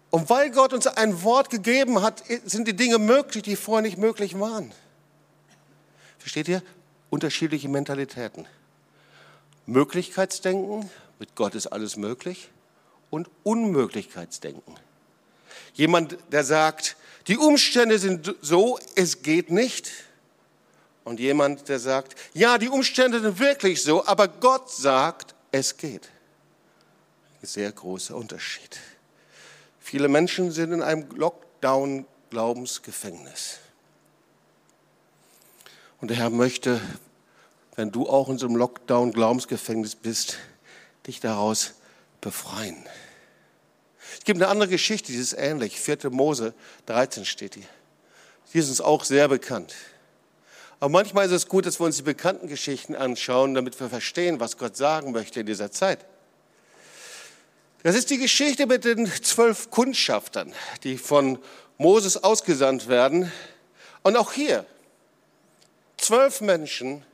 Und 0.09 0.29
weil 0.29 0.49
Gott 0.51 0.73
uns 0.73 0.87
ein 0.87 1.23
Wort 1.23 1.49
gegeben 1.49 2.01
hat, 2.01 2.23
sind 2.45 2.67
die 2.67 2.75
Dinge 2.75 2.97
möglich, 2.97 3.43
die 3.43 3.55
vorher 3.55 3.81
nicht 3.81 3.97
möglich 3.97 4.39
waren. 4.39 4.71
Versteht 6.17 6.47
ihr? 6.47 6.63
Unterschiedliche 7.09 7.69
Mentalitäten. 7.69 8.47
Möglichkeitsdenken, 9.65 10.89
mit 11.19 11.35
Gott 11.35 11.53
ist 11.53 11.67
alles 11.67 11.95
möglich, 11.95 12.49
und 13.09 13.29
Unmöglichkeitsdenken. 13.43 14.75
Jemand, 15.73 16.17
der 16.31 16.43
sagt, 16.43 16.95
die 17.27 17.37
Umstände 17.37 17.99
sind 17.99 18.35
so, 18.41 18.79
es 18.95 19.21
geht 19.21 19.51
nicht. 19.51 19.91
Und 21.09 21.19
jemand, 21.19 21.67
der 21.69 21.79
sagt, 21.79 22.15
ja, 22.35 22.59
die 22.59 22.69
Umstände 22.69 23.19
sind 23.19 23.39
wirklich 23.39 23.81
so, 23.81 24.05
aber 24.05 24.27
Gott 24.27 24.69
sagt, 24.69 25.33
es 25.51 25.75
geht. 25.75 26.07
Ein 27.41 27.47
sehr 27.47 27.71
großer 27.71 28.15
Unterschied. 28.15 28.77
Viele 29.79 30.07
Menschen 30.07 30.51
sind 30.51 30.71
in 30.71 30.83
einem 30.83 31.09
Lockdown-Glaubensgefängnis. 31.15 33.57
Und 35.99 36.09
der 36.09 36.17
Herr 36.17 36.29
möchte, 36.29 36.79
wenn 37.75 37.91
du 37.91 38.07
auch 38.07 38.29
in 38.29 38.37
so 38.37 38.45
einem 38.45 38.57
Lockdown-Glaubensgefängnis 38.57 39.95
bist, 39.95 40.37
dich 41.07 41.19
daraus 41.19 41.73
befreien. 42.21 42.85
Es 44.15 44.25
gibt 44.25 44.39
eine 44.39 44.51
andere 44.51 44.69
Geschichte, 44.69 45.11
die 45.11 45.17
ist 45.17 45.33
ähnlich. 45.33 45.79
4. 45.79 46.11
Mose 46.11 46.53
13 46.85 47.25
steht 47.25 47.55
hier. 47.55 47.65
Die 48.53 48.59
ist 48.59 48.69
uns 48.69 48.79
auch 48.79 49.03
sehr 49.03 49.27
bekannt. 49.27 49.73
Aber 50.79 50.89
manchmal 50.89 51.25
ist 51.25 51.31
es 51.33 51.47
gut, 51.47 51.65
dass 51.65 51.79
wir 51.79 51.85
uns 51.85 51.97
die 51.97 52.03
bekannten 52.03 52.47
Geschichten 52.47 52.95
anschauen, 52.95 53.53
damit 53.53 53.79
wir 53.79 53.89
verstehen, 53.89 54.39
was 54.39 54.57
Gott 54.57 54.77
sagen 54.77 55.11
möchte 55.11 55.41
in 55.41 55.45
dieser 55.45 55.71
Zeit. 55.71 56.05
Das 57.83 57.95
ist 57.95 58.09
die 58.09 58.17
Geschichte 58.17 58.65
mit 58.65 58.85
den 58.85 59.07
zwölf 59.21 59.69
Kundschaftern, 59.71 60.53
die 60.83 60.97
von 60.97 61.39
Moses 61.77 62.23
ausgesandt 62.23 62.87
werden. 62.87 63.31
Und 64.03 64.15
auch 64.15 64.31
hier, 64.31 64.65
zwölf 65.97 66.41
Menschen, 66.41 67.05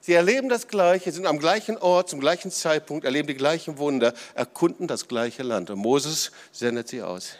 sie 0.00 0.14
erleben 0.14 0.48
das 0.48 0.68
Gleiche, 0.68 1.12
sind 1.12 1.26
am 1.26 1.38
gleichen 1.38 1.76
Ort, 1.78 2.08
zum 2.08 2.20
gleichen 2.20 2.50
Zeitpunkt, 2.50 3.04
erleben 3.04 3.28
die 3.28 3.34
gleichen 3.34 3.78
Wunder, 3.78 4.14
erkunden 4.34 4.86
das 4.88 5.06
gleiche 5.06 5.42
Land. 5.42 5.70
Und 5.70 5.78
Moses 5.78 6.32
sendet 6.52 6.88
sie 6.88 7.02
aus. 7.02 7.36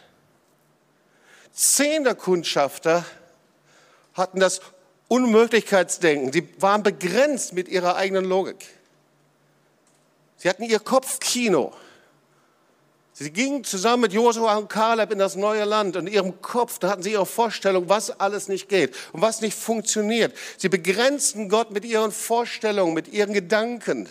Zehn 1.53 2.05
der 2.05 2.15
Kundschafter 2.15 3.05
hatten 4.13 4.39
das 4.39 4.61
Unmöglichkeitsdenken. 5.11 6.31
Sie 6.31 6.47
waren 6.59 6.83
begrenzt 6.83 7.51
mit 7.51 7.67
ihrer 7.67 7.97
eigenen 7.97 8.23
Logik. 8.23 8.65
Sie 10.37 10.47
hatten 10.47 10.63
ihr 10.63 10.79
Kopfkino. 10.79 11.73
Sie 13.11 13.29
gingen 13.29 13.65
zusammen 13.65 14.03
mit 14.03 14.13
Josua 14.13 14.55
und 14.55 14.69
Kaleb 14.69 15.11
in 15.11 15.19
das 15.19 15.35
neue 15.35 15.65
Land 15.65 15.97
und 15.97 16.07
in 16.07 16.13
ihrem 16.13 16.41
Kopf, 16.41 16.79
da 16.79 16.89
hatten 16.89 17.03
sie 17.03 17.11
ihre 17.11 17.25
Vorstellung, 17.25 17.89
was 17.89 18.21
alles 18.21 18.47
nicht 18.47 18.69
geht 18.69 18.95
und 19.11 19.21
was 19.21 19.41
nicht 19.41 19.53
funktioniert. 19.53 20.33
Sie 20.57 20.69
begrenzten 20.69 21.49
Gott 21.49 21.71
mit 21.71 21.83
ihren 21.83 22.13
Vorstellungen, 22.13 22.93
mit 22.93 23.09
ihren 23.09 23.33
Gedanken. 23.33 24.07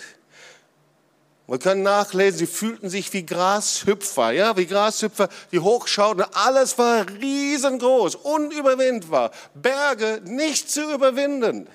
Wir 1.50 1.58
können 1.58 1.82
nachlesen, 1.82 2.38
sie 2.38 2.46
fühlten 2.46 2.88
sich 2.88 3.12
wie 3.12 3.26
Grashüpfer, 3.26 4.30
ja, 4.30 4.56
wie 4.56 4.66
Grashüpfer, 4.66 5.28
die 5.50 5.58
hochschauten. 5.58 6.24
Alles 6.32 6.78
war 6.78 7.04
riesengroß, 7.08 8.14
unüberwindbar. 8.14 9.32
Berge 9.54 10.22
nicht 10.24 10.70
zu 10.70 10.94
überwinden. 10.94 11.66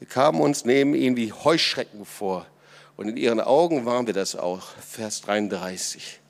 Sie 0.00 0.06
kamen 0.06 0.40
uns 0.40 0.64
neben 0.64 0.94
ihnen 0.94 1.18
wie 1.18 1.30
Heuschrecken 1.30 2.06
vor. 2.06 2.46
Und 2.96 3.10
in 3.10 3.18
ihren 3.18 3.40
Augen 3.42 3.84
waren 3.84 4.06
wir 4.06 4.14
das 4.14 4.34
auch. 4.34 4.62
Vers 4.90 5.20
33. 5.20 6.20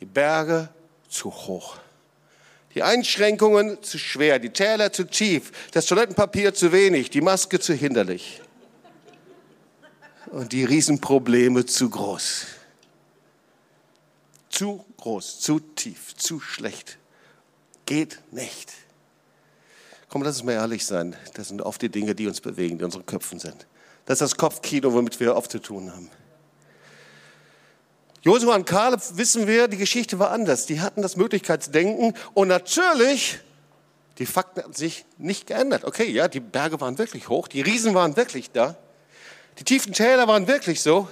Die 0.00 0.06
Berge 0.06 0.70
zu 1.08 1.30
hoch. 1.30 1.76
Die 2.74 2.82
Einschränkungen 2.82 3.80
zu 3.84 3.96
schwer, 3.96 4.40
die 4.40 4.50
Täler 4.50 4.92
zu 4.92 5.04
tief, 5.04 5.52
das 5.70 5.86
Toilettenpapier 5.86 6.52
zu 6.52 6.72
wenig, 6.72 7.10
die 7.10 7.20
Maske 7.20 7.60
zu 7.60 7.74
hinderlich 7.74 8.40
und 10.26 10.52
die 10.52 10.64
Riesenprobleme 10.64 11.66
zu 11.66 11.90
groß. 11.90 12.46
Zu 14.50 14.84
groß, 14.96 15.40
zu 15.40 15.60
tief, 15.60 16.14
zu 16.16 16.40
schlecht. 16.40 16.98
Geht 17.86 18.20
nicht. 18.30 18.72
Komm, 20.08 20.22
lass 20.22 20.36
uns 20.36 20.44
mal 20.44 20.52
ehrlich 20.52 20.84
sein. 20.84 21.16
Das 21.34 21.48
sind 21.48 21.62
oft 21.62 21.80
die 21.82 21.88
Dinge, 21.88 22.14
die 22.14 22.26
uns 22.26 22.40
bewegen, 22.40 22.78
die 22.78 22.82
in 22.82 22.86
unseren 22.86 23.06
Köpfen 23.06 23.38
sind. 23.38 23.66
Das 24.06 24.20
ist 24.20 24.32
das 24.32 24.36
Kopfkino, 24.36 24.92
womit 24.92 25.20
wir 25.20 25.36
oft 25.36 25.50
zu 25.50 25.60
tun 25.60 25.92
haben. 25.92 26.10
Josua 28.22 28.56
und 28.56 28.66
Kaleb, 28.66 29.00
wissen 29.14 29.46
wir, 29.46 29.68
die 29.68 29.78
Geschichte 29.78 30.18
war 30.18 30.30
anders. 30.30 30.66
Die 30.66 30.80
hatten 30.80 31.00
das 31.00 31.16
Möglichkeitsdenken 31.16 32.14
und 32.34 32.48
natürlich, 32.48 33.38
die 34.18 34.26
Fakten 34.26 34.62
haben 34.62 34.74
sich 34.74 35.06
nicht 35.16 35.46
geändert. 35.46 35.84
Okay, 35.84 36.10
ja, 36.10 36.28
die 36.28 36.40
Berge 36.40 36.80
waren 36.80 36.98
wirklich 36.98 37.28
hoch, 37.28 37.48
die 37.48 37.62
Riesen 37.62 37.94
waren 37.94 38.16
wirklich 38.16 38.50
da, 38.50 38.76
die 39.60 39.64
tiefen 39.64 39.92
Täler 39.92 40.26
waren 40.26 40.46
wirklich 40.48 40.80
so. 40.80 41.06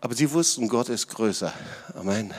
Aber 0.00 0.14
sie 0.14 0.32
wussten, 0.32 0.68
Gott 0.68 0.88
ist 0.88 1.08
größer. 1.08 1.52
Amen. 1.94 2.32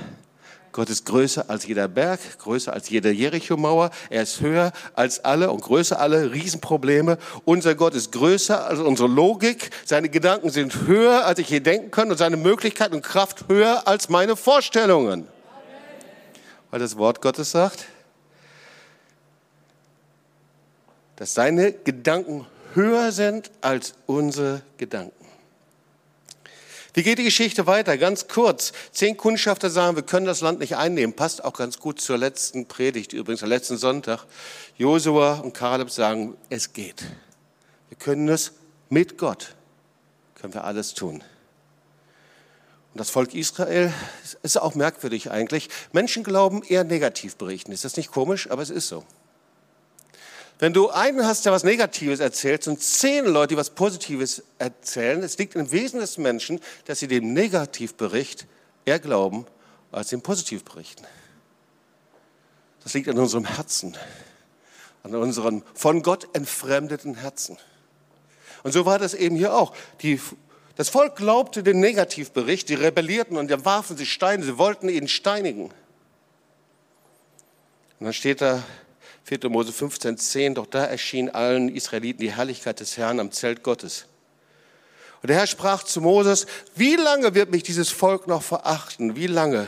Gott 0.71 0.89
ist 0.89 1.05
größer 1.05 1.49
als 1.49 1.67
jeder 1.67 1.87
Berg, 1.87 2.19
größer 2.39 2.73
als 2.73 2.89
jede 2.89 3.11
Jericho-Mauer. 3.11 3.91
Er 4.09 4.23
ist 4.23 4.41
höher 4.41 4.71
als 4.93 5.23
alle 5.23 5.51
und 5.51 5.61
größer 5.61 5.99
alle 5.99 6.33
Riesenprobleme. 6.33 7.19
Unser 7.45 7.75
Gott 7.75 7.93
ist 7.93 8.11
größer 8.11 8.65
als 8.65 8.79
unsere 8.79 9.07
Logik. 9.07 9.69
Seine 9.85 10.09
Gedanken 10.09 10.49
sind 10.49 10.87
höher, 10.87 11.25
als 11.25 11.39
ich 11.39 11.49
je 11.49 11.59
denken 11.59 11.91
kann 11.91 12.09
und 12.11 12.17
seine 12.17 12.37
Möglichkeit 12.37 12.91
und 12.91 13.03
Kraft 13.03 13.47
höher 13.47 13.87
als 13.87 14.09
meine 14.09 14.35
Vorstellungen. 14.35 15.27
Weil 16.71 16.79
das 16.79 16.97
Wort 16.97 17.21
Gottes 17.21 17.51
sagt, 17.51 17.85
dass 21.17 21.35
seine 21.35 21.71
Gedanken 21.71 22.47
höher 22.75 23.11
sind 23.11 23.51
als 23.61 23.93
unsere 24.05 24.61
Gedanken. 24.77 25.25
Wie 26.93 27.03
geht 27.03 27.17
die 27.17 27.23
Geschichte 27.25 27.67
weiter? 27.67 27.97
Ganz 27.97 28.29
kurz. 28.29 28.71
Zehn 28.93 29.17
Kundschafter 29.17 29.69
sagen, 29.69 29.97
wir 29.97 30.03
können 30.03 30.25
das 30.25 30.39
Land 30.39 30.59
nicht 30.59 30.77
einnehmen. 30.77 31.13
Passt 31.13 31.43
auch 31.43 31.51
ganz 31.51 31.77
gut 31.79 31.99
zur 31.99 32.17
letzten 32.17 32.67
Predigt, 32.67 33.11
übrigens, 33.11 33.43
am 33.43 33.49
letzten 33.49 33.75
Sonntag. 33.75 34.25
Josua 34.77 35.39
und 35.39 35.53
Kaleb 35.53 35.89
sagen, 35.89 36.37
es 36.49 36.71
geht. 36.71 37.03
Wir 37.89 37.97
können 37.97 38.29
es 38.29 38.53
mit 38.89 39.17
Gott, 39.17 39.55
können 40.35 40.53
wir 40.53 40.63
alles 40.63 40.93
tun. 40.93 41.15
Und 42.93 42.99
das 42.99 43.09
Volk 43.09 43.33
Israel 43.33 43.91
ist 44.41 44.61
auch 44.61 44.73
merkwürdig 44.73 45.29
eigentlich. 45.31 45.67
Menschen 45.91 46.23
glauben 46.23 46.63
eher 46.63 46.85
negativ 46.85 47.35
berichten. 47.35 47.73
Ist 47.73 47.83
das 47.83 47.97
nicht 47.97 48.09
komisch? 48.09 48.49
Aber 48.49 48.61
es 48.61 48.69
ist 48.69 48.87
so. 48.87 49.03
Wenn 50.57 50.73
du 50.73 50.89
einen 50.89 51.25
hast, 51.25 51.45
der 51.45 51.51
was 51.51 51.63
Negatives 51.63 52.19
erzählt, 52.19 52.63
sind 52.63 52.81
zehn 52.81 53.25
Leute, 53.25 53.49
die 53.49 53.57
was 53.57 53.71
Positives 53.71 54.43
erzählen. 54.57 55.21
Es 55.21 55.37
liegt 55.37 55.55
im 55.55 55.71
Wesen 55.71 55.99
des 55.99 56.17
Menschen, 56.17 56.61
dass 56.85 56.99
sie 56.99 57.07
dem 57.07 57.33
Negativbericht 57.33 58.47
eher 58.85 58.99
glauben 58.99 59.45
als 59.91 60.09
dem 60.09 60.21
Positivberichten. 60.21 61.05
Das 62.83 62.93
liegt 62.93 63.09
an 63.09 63.17
unserem 63.17 63.45
Herzen, 63.45 63.97
an 65.03 65.15
unserem 65.15 65.63
von 65.73 66.03
Gott 66.03 66.27
entfremdeten 66.33 67.15
Herzen. 67.15 67.57
Und 68.63 68.71
so 68.71 68.85
war 68.85 68.97
das 68.97 69.13
eben 69.13 69.35
hier 69.35 69.53
auch. 69.53 69.75
Die, 70.01 70.21
das 70.77 70.89
Volk 70.89 71.17
glaubte 71.17 71.63
den 71.63 71.79
Negativbericht, 71.79 72.69
die 72.69 72.75
rebellierten 72.75 73.37
und 73.37 73.51
dann 73.51 73.65
warfen 73.65 73.97
sie 73.97 74.05
Steine, 74.05 74.43
sie 74.43 74.57
wollten 74.57 74.87
ihn 74.87 75.07
steinigen. 75.07 75.65
Und 77.99 78.05
dann 78.05 78.13
steht 78.13 78.41
da, 78.41 78.63
4. 79.25 79.49
Mose 79.49 79.71
15, 79.71 80.19
10, 80.19 80.55
doch 80.55 80.67
da 80.67 80.85
erschien 80.85 81.31
allen 81.31 81.69
Israeliten 81.69 82.21
die 82.21 82.31
Herrlichkeit 82.31 82.79
des 82.79 82.95
Herrn 82.95 83.19
am 83.19 83.31
Zelt 83.31 83.63
Gottes. 83.63 84.05
Und 85.23 85.29
der 85.29 85.37
Herr 85.37 85.47
sprach 85.47 85.83
zu 85.83 85.99
Moses, 85.99 86.45
wie 86.75 86.95
lange 86.95 87.33
wird 87.33 87.49
mich 87.49 87.63
dieses 87.63 87.89
Volk 87.89 88.27
noch 88.27 88.43
verachten? 88.43 89.15
Wie 89.15 89.25
lange 89.25 89.67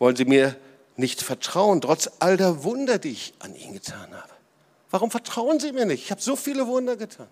wollen 0.00 0.16
sie 0.16 0.24
mir 0.24 0.56
nicht 0.96 1.22
vertrauen, 1.22 1.80
trotz 1.80 2.10
all 2.18 2.36
der 2.36 2.64
Wunder, 2.64 2.98
die 2.98 3.10
ich 3.10 3.34
an 3.38 3.54
ihnen 3.54 3.74
getan 3.74 4.12
habe? 4.12 4.32
Warum 4.90 5.12
vertrauen 5.12 5.60
sie 5.60 5.70
mir 5.70 5.86
nicht? 5.86 6.02
Ich 6.02 6.10
habe 6.10 6.20
so 6.20 6.34
viele 6.34 6.66
Wunder 6.66 6.96
getan. 6.96 7.28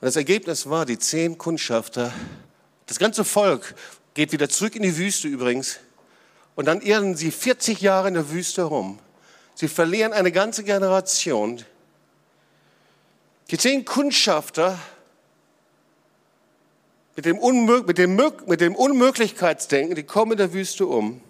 Und 0.00 0.06
das 0.06 0.16
Ergebnis 0.16 0.70
war, 0.70 0.86
die 0.86 0.98
zehn 0.98 1.36
Kundschafter, 1.36 2.14
das 2.86 2.98
ganze 2.98 3.24
Volk 3.24 3.74
geht 4.14 4.32
wieder 4.32 4.48
zurück 4.48 4.74
in 4.74 4.82
die 4.82 4.96
Wüste 4.96 5.28
übrigens, 5.28 5.80
und 6.56 6.64
dann 6.64 6.80
irren 6.80 7.14
sie 7.14 7.30
40 7.30 7.80
Jahre 7.80 8.08
in 8.08 8.14
der 8.14 8.30
Wüste 8.30 8.64
rum. 8.64 8.98
Sie 9.54 9.68
verlieren 9.68 10.12
eine 10.12 10.32
ganze 10.32 10.64
Generation. 10.64 11.64
Die 13.50 13.58
zehn 13.58 13.84
Kundschafter 13.84 14.78
mit 17.14 17.24
dem, 17.24 17.38
Unmög 17.38 17.86
mit, 17.86 17.98
dem 17.98 18.16
mit 18.46 18.60
dem 18.60 18.74
Unmöglichkeitsdenken, 18.74 19.94
die 19.94 20.02
kommen 20.02 20.32
in 20.32 20.38
der 20.38 20.52
Wüste 20.52 20.86
um. 20.86 21.20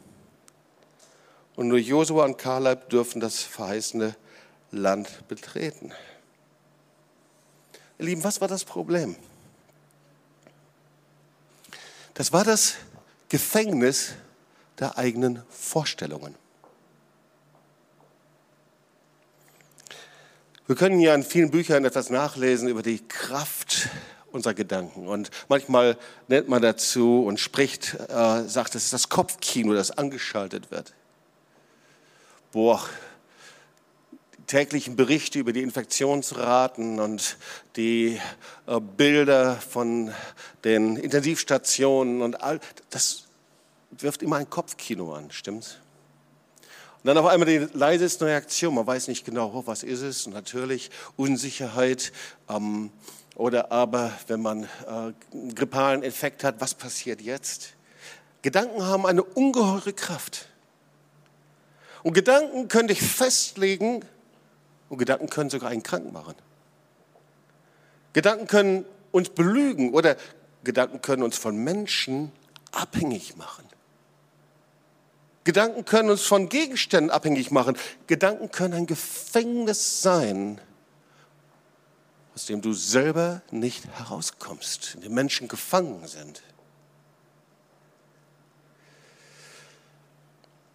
Und 1.55 1.69
nur 1.69 1.79
Josua 1.79 2.25
und 2.25 2.39
Kaleb 2.39 2.89
dürfen 2.91 3.21
das 3.21 3.43
verheißene 3.43 4.17
Land 4.71 5.29
betreten. 5.29 5.93
Ihr 7.99 8.07
Lieben, 8.07 8.25
was 8.25 8.41
war 8.41 8.49
das 8.49 8.65
Problem? 8.65 9.17
Das 12.15 12.33
war 12.33 12.45
das 12.45 12.75
Gefängnis 13.29 14.15
der 14.79 14.99
eigenen 14.99 15.43
Vorstellungen. 15.49 16.35
Wir 20.67 20.75
können 20.75 20.99
ja 20.99 21.15
in 21.15 21.23
vielen 21.23 21.51
Büchern 21.51 21.85
etwas 21.85 22.11
nachlesen 22.11 22.69
über 22.69 22.83
die 22.83 23.07
Kraft 23.07 23.89
unserer 24.33 24.55
Gedanken. 24.55 25.07
Und 25.07 25.31
manchmal 25.49 25.97
nennt 26.27 26.49
man 26.49 26.61
dazu 26.61 27.25
und 27.25 27.39
spricht, 27.39 27.95
äh, 28.09 28.43
sagt, 28.49 28.75
es 28.75 28.85
ist 28.85 28.93
das 28.93 29.09
Kopfkino, 29.09 29.75
das 29.75 29.93
angeschaltet 29.93 30.73
wird. 30.73 30.93
Boah, 32.51 32.83
täglichen 34.47 34.97
Berichte 34.97 35.39
über 35.39 35.53
die 35.53 35.62
Infektionsraten 35.62 37.01
und 37.01 37.37
die 37.77 38.21
äh, 38.67 38.81
Bilder 38.81 39.57
von 39.57 40.12
den 40.65 40.97
Intensivstationen 40.97 42.23
und 42.23 42.43
all 42.43 42.61
das 42.91 43.26
wirft 44.03 44.23
immer 44.23 44.37
ein 44.37 44.51
Kopfkino 44.51 45.15
an, 45.15 45.31
stimmt's? 45.31 45.79
Und 47.03 47.09
dann 47.09 47.19
auf 47.19 47.27
einmal 47.27 47.47
die 47.47 47.69
leiseste 47.73 48.27
Reaktion, 48.27 48.75
man 48.75 48.87
weiß 48.87 49.09
nicht 49.09 49.25
genau, 49.25 49.53
oh, 49.55 49.63
was 49.67 49.83
ist 49.83 50.03
es, 50.03 50.27
und 50.27 50.33
natürlich 50.33 50.91
Unsicherheit. 51.17 52.13
Ähm, 52.49 52.91
oder 53.37 53.71
aber, 53.71 54.13
wenn 54.27 54.41
man 54.43 54.65
äh, 54.65 55.13
einen 55.33 55.55
grippalen 55.55 56.03
Effekt 56.03 56.43
hat, 56.43 56.61
was 56.61 56.75
passiert 56.75 57.21
jetzt? 57.21 57.75
Gedanken 58.43 58.83
haben 58.83 59.07
eine 59.07 59.23
ungeheure 59.23 59.93
Kraft. 59.93 60.49
Und 62.03 62.15
Gedanken 62.15 62.69
können 62.69 62.89
dich 62.89 63.03
festlegen 63.03 64.05
und 64.89 64.99
Gedanken 64.99 65.29
können 65.29 65.51
sogar 65.51 65.71
einen 65.71 65.83
krank 65.83 66.13
machen. 66.13 66.35
Gedanken 68.13 68.47
können 68.47 68.85
uns 69.13 69.29
belügen 69.29 69.93
oder 69.93 70.17
Gedanken 70.65 71.03
können 71.03 71.23
uns 71.23 71.37
von 71.37 71.57
Menschen 71.57 72.33
abhängig 72.73 73.37
machen. 73.37 73.66
Gedanken 75.47 75.85
können 75.85 76.11
uns 76.11 76.23
von 76.23 76.49
Gegenständen 76.49 77.09
abhängig 77.09 77.53
machen. 77.53 77.79
Gedanken 78.09 78.51
können 78.51 78.75
ein 78.75 78.87
Gefängnis 78.89 80.03
sein, 80.03 80.61
aus 82.35 82.47
dem 82.47 82.61
du 82.61 82.73
selber 82.73 83.43
nicht 83.53 83.87
herauskommst, 83.97 84.97
in 84.97 85.03
dem 85.03 85.15
Menschen 85.15 85.47
gefangen 85.47 86.05
sind. 86.09 86.43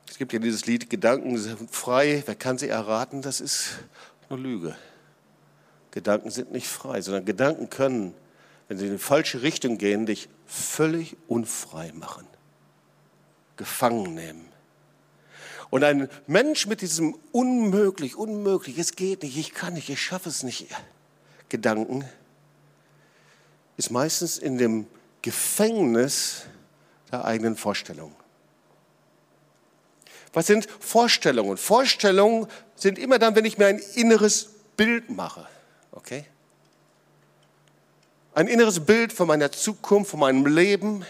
Es 0.10 0.18
gibt 0.18 0.32
ja 0.32 0.40
dieses 0.40 0.66
Lied, 0.66 0.90
Gedanken 0.90 1.38
sind 1.38 1.70
frei, 1.76 2.24
wer 2.26 2.36
kann 2.36 2.58
sie 2.58 2.70
erraten? 2.70 3.22
Das 3.22 3.42
ist 3.42 3.72
eine 4.30 4.40
Lüge. 4.40 4.78
Gedanken 5.92 6.32
sind 6.32 6.54
nicht 6.54 6.70
frei, 6.70 7.02
sondern 7.02 7.26
Gedanken 7.26 7.70
können, 7.70 8.14
wenn 8.70 8.78
sie 8.78 8.86
in 8.86 8.94
die 8.94 9.00
falsche 9.00 9.42
Richtung 9.42 9.78
gehen, 9.78 10.06
dich 10.06 10.30
völlig 10.46 11.18
unfrei 11.28 11.92
machen, 11.92 12.26
gefangen 13.58 14.16
nehmen. 14.16 14.51
Und 15.72 15.86
ein 15.86 16.10
Mensch 16.28 16.68
mit 16.68 16.82
diesem 16.82 17.18
unmöglich, 17.32 18.16
unmöglich, 18.16 18.78
es 18.78 18.96
geht 18.96 19.24
nicht, 19.24 19.38
ich 19.38 19.54
kann 19.54 19.74
nicht, 19.74 19.90
ich 19.90 20.02
schaffe 20.02 20.30
es 20.30 20.44
nicht, 20.44 20.68
Gedanken, 21.50 22.06
ist 23.78 23.90
meistens 23.90 24.38
in 24.38 24.58
dem 24.58 24.86
Gefängnis 25.22 26.44
der 27.12 27.24
eigenen 27.24 27.56
Vorstellung. 27.56 28.14
Was 30.34 30.48
sind 30.48 30.68
Vorstellungen? 30.80 31.58
Vorstellungen 31.58 32.48
sind 32.76 33.00
immer 33.00 33.18
dann, 33.18 33.36
wenn 33.36 33.46
ich 33.46 33.58
mir 33.58 33.68
ein 33.68 33.82
inneres 33.96 34.50
Bild 34.76 35.10
mache. 35.10 35.48
Okay? 35.92 36.26
Ein 38.34 38.48
inneres 38.48 38.82
Bild 38.82 39.14
von 39.14 39.28
meiner 39.28 39.52
Zukunft, 39.52 40.12
von 40.12 40.20
meinem 40.20 40.46
Leben, 40.46 41.06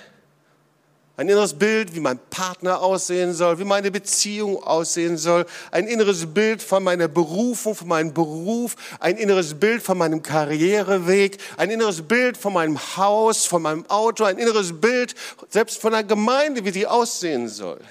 ein 1.18 1.28
inneres 1.28 1.54
Bild, 1.54 1.94
wie 1.94 2.00
mein 2.00 2.20
Partner 2.30 2.82
aussehen 2.82 3.34
soll, 3.34 3.60
wie 3.60 3.66
meine 3.66 3.92
Beziehung 3.92 4.64
aussehen 4.64 5.18
soll. 5.18 5.46
Ein 5.70 5.88
inneres 5.88 6.26
Bild 6.26 6.64
von 6.64 6.84
meiner 6.84 7.08
Berufung, 7.08 7.76
von 7.76 7.90
meinem 7.90 8.14
Beruf. 8.14 8.76
Ein 9.00 9.18
inneres 9.18 9.54
Bild 9.54 9.84
von 9.84 9.98
meinem 9.98 10.24
Karriereweg. 10.24 11.38
Ein 11.58 11.70
inneres 11.70 12.02
Bild 12.02 12.38
von 12.38 12.54
meinem 12.54 12.80
Haus, 12.98 13.46
von 13.46 13.62
meinem 13.62 13.86
Auto. 13.90 14.24
Ein 14.24 14.38
inneres 14.38 14.80
Bild 14.80 15.14
selbst 15.50 15.82
von 15.82 15.92
der 15.92 16.04
Gemeinde, 16.04 16.64
wie 16.64 16.72
sie 16.72 16.88
aussehen 16.88 17.50
soll. 17.50 17.82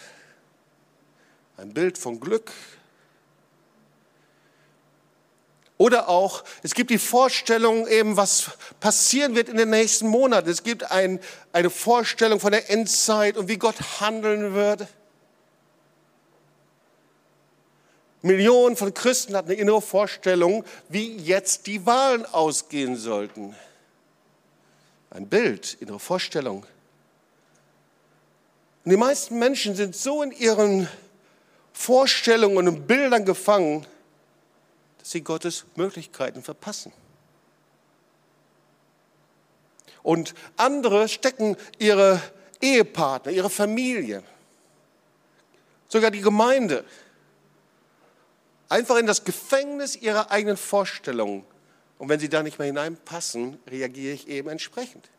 Ein 1.59 1.75
Bild 1.75 1.99
von 1.99 2.19
Glück, 2.19 2.51
Oder 5.81 6.11
auch, 6.11 6.45
es 6.63 6.75
gibt 6.75 6.91
die 6.91 6.99
Vorstellung 6.99 7.89
eben, 7.89 8.19
was 8.19 8.51
passieren 8.81 9.35
wird 9.35 9.49
in 9.49 9.57
den 9.57 9.71
nächsten 9.71 10.09
Monaten. 10.09 10.51
Es 10.51 10.63
gibt 10.63 10.91
ein, 10.91 11.19
eine 11.55 11.71
Vorstellung 11.71 12.39
von 12.39 12.53
der 12.53 12.69
Endzeit 12.69 13.39
und 13.39 13.49
wie 13.49 13.57
Gott 13.57 13.77
handeln 13.99 14.53
wird. 14.53 14.87
Millionen 18.21 18.77
von 18.77 18.93
Christen 18.93 19.35
hatten 19.35 19.53
eine 19.53 19.59
innere 19.59 19.81
Vorstellung, 19.81 20.67
wie 20.91 21.17
jetzt 21.17 21.67
die 21.67 21.87
Wahlen 21.87 22.27
ausgehen 22.27 22.97
sollten. 22.97 23.57
Ein 25.09 25.29
Bild, 25.29 25.79
innere 25.81 25.99
Vorstellung. 25.99 26.67
Und 28.85 28.91
die 28.91 28.99
meisten 28.99 29.39
Menschen 29.39 29.75
sind 29.75 29.97
so 29.97 30.23
in 30.23 30.33
ihren 30.33 30.91
Vorstellungen 31.73 32.69
und 32.69 32.87
Bildern 32.87 33.25
gefangen, 33.25 33.87
dass 35.01 35.11
sie 35.11 35.23
Gottes 35.23 35.65
Möglichkeiten 35.77 36.43
verpassen. 36.43 36.93
Und 40.03 40.35
andere 40.57 41.09
stecken 41.09 41.57
ihre 41.79 42.23
Ehepartner, 42.61 43.33
ihre 43.33 43.51
Familie, 43.51 44.23
sogar 45.89 46.11
die 46.11 46.21
Gemeinde 46.21 46.85
einfach 48.69 48.97
in 48.97 49.07
das 49.07 49.25
Gefängnis 49.25 49.97
ihrer 49.97 50.31
eigenen 50.31 50.57
Vorstellungen. 50.57 51.45
Und 51.99 52.09
wenn 52.09 52.21
sie 52.21 52.29
da 52.29 52.43
nicht 52.43 52.59
mehr 52.59 52.67
hineinpassen, 52.67 53.59
reagiere 53.67 54.15
ich 54.15 54.29
eben 54.29 54.49
entsprechend. 54.49 55.11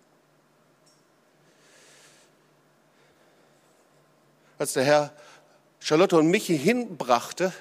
Als 4.58 4.74
der 4.74 4.84
Herr 4.84 5.14
Charlotte 5.80 6.18
und 6.18 6.28
Michi 6.28 6.58
hinbrachte, 6.58 7.52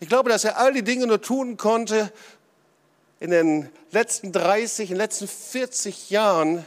ich 0.00 0.08
glaube, 0.08 0.30
dass 0.30 0.44
er 0.44 0.58
all 0.58 0.72
die 0.72 0.82
Dinge 0.82 1.06
nur 1.06 1.20
tun 1.20 1.56
konnte 1.56 2.12
in 3.20 3.30
den 3.30 3.68
letzten 3.90 4.32
30, 4.32 4.90
in 4.90 4.94
den 4.94 5.00
letzten 5.00 5.26
40 5.26 6.10
Jahren, 6.10 6.64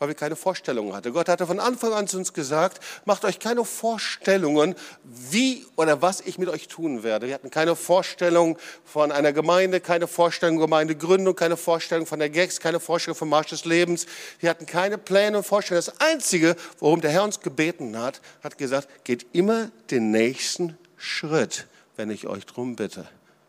weil 0.00 0.08
wir 0.08 0.14
keine 0.16 0.34
Vorstellungen 0.34 0.94
hatten. 0.94 1.12
Gott 1.12 1.28
hatte 1.28 1.46
von 1.46 1.60
Anfang 1.60 1.92
an 1.92 2.08
zu 2.08 2.16
uns 2.16 2.32
gesagt, 2.32 2.82
macht 3.04 3.24
euch 3.24 3.38
keine 3.38 3.64
Vorstellungen, 3.64 4.74
wie 5.04 5.64
oder 5.76 6.02
was 6.02 6.22
ich 6.22 6.38
mit 6.38 6.48
euch 6.48 6.66
tun 6.66 7.02
werde. 7.04 7.28
Wir 7.28 7.34
hatten 7.34 7.50
keine 7.50 7.76
Vorstellung 7.76 8.58
von 8.84 9.12
einer 9.12 9.32
Gemeinde, 9.32 9.78
keine 9.78 10.08
Vorstellung 10.08 10.56
Gemeindegründung, 10.56 11.36
keine 11.36 11.58
Vorstellung 11.58 12.06
von 12.06 12.18
der 12.18 12.30
GEX, 12.30 12.58
keine 12.58 12.80
Vorstellung 12.80 13.16
vom 13.16 13.28
Marsch 13.28 13.50
des 13.50 13.64
Lebens. 13.64 14.06
Wir 14.40 14.50
hatten 14.50 14.66
keine 14.66 14.98
Pläne 14.98 15.36
und 15.36 15.44
Vorstellungen. 15.44 15.84
Das 15.86 16.00
Einzige, 16.00 16.56
worum 16.80 17.00
der 17.00 17.12
Herr 17.12 17.22
uns 17.22 17.40
gebeten 17.40 17.96
hat, 17.96 18.20
hat 18.42 18.58
gesagt, 18.58 18.88
geht 19.04 19.26
immer 19.32 19.70
den 19.90 20.10
nächsten 20.10 20.78
Schritt 20.96 21.66
wenn 22.00 22.08
ich 22.08 22.26
euch 22.26 22.46
drum 22.46 22.76
bitte, 22.76 23.06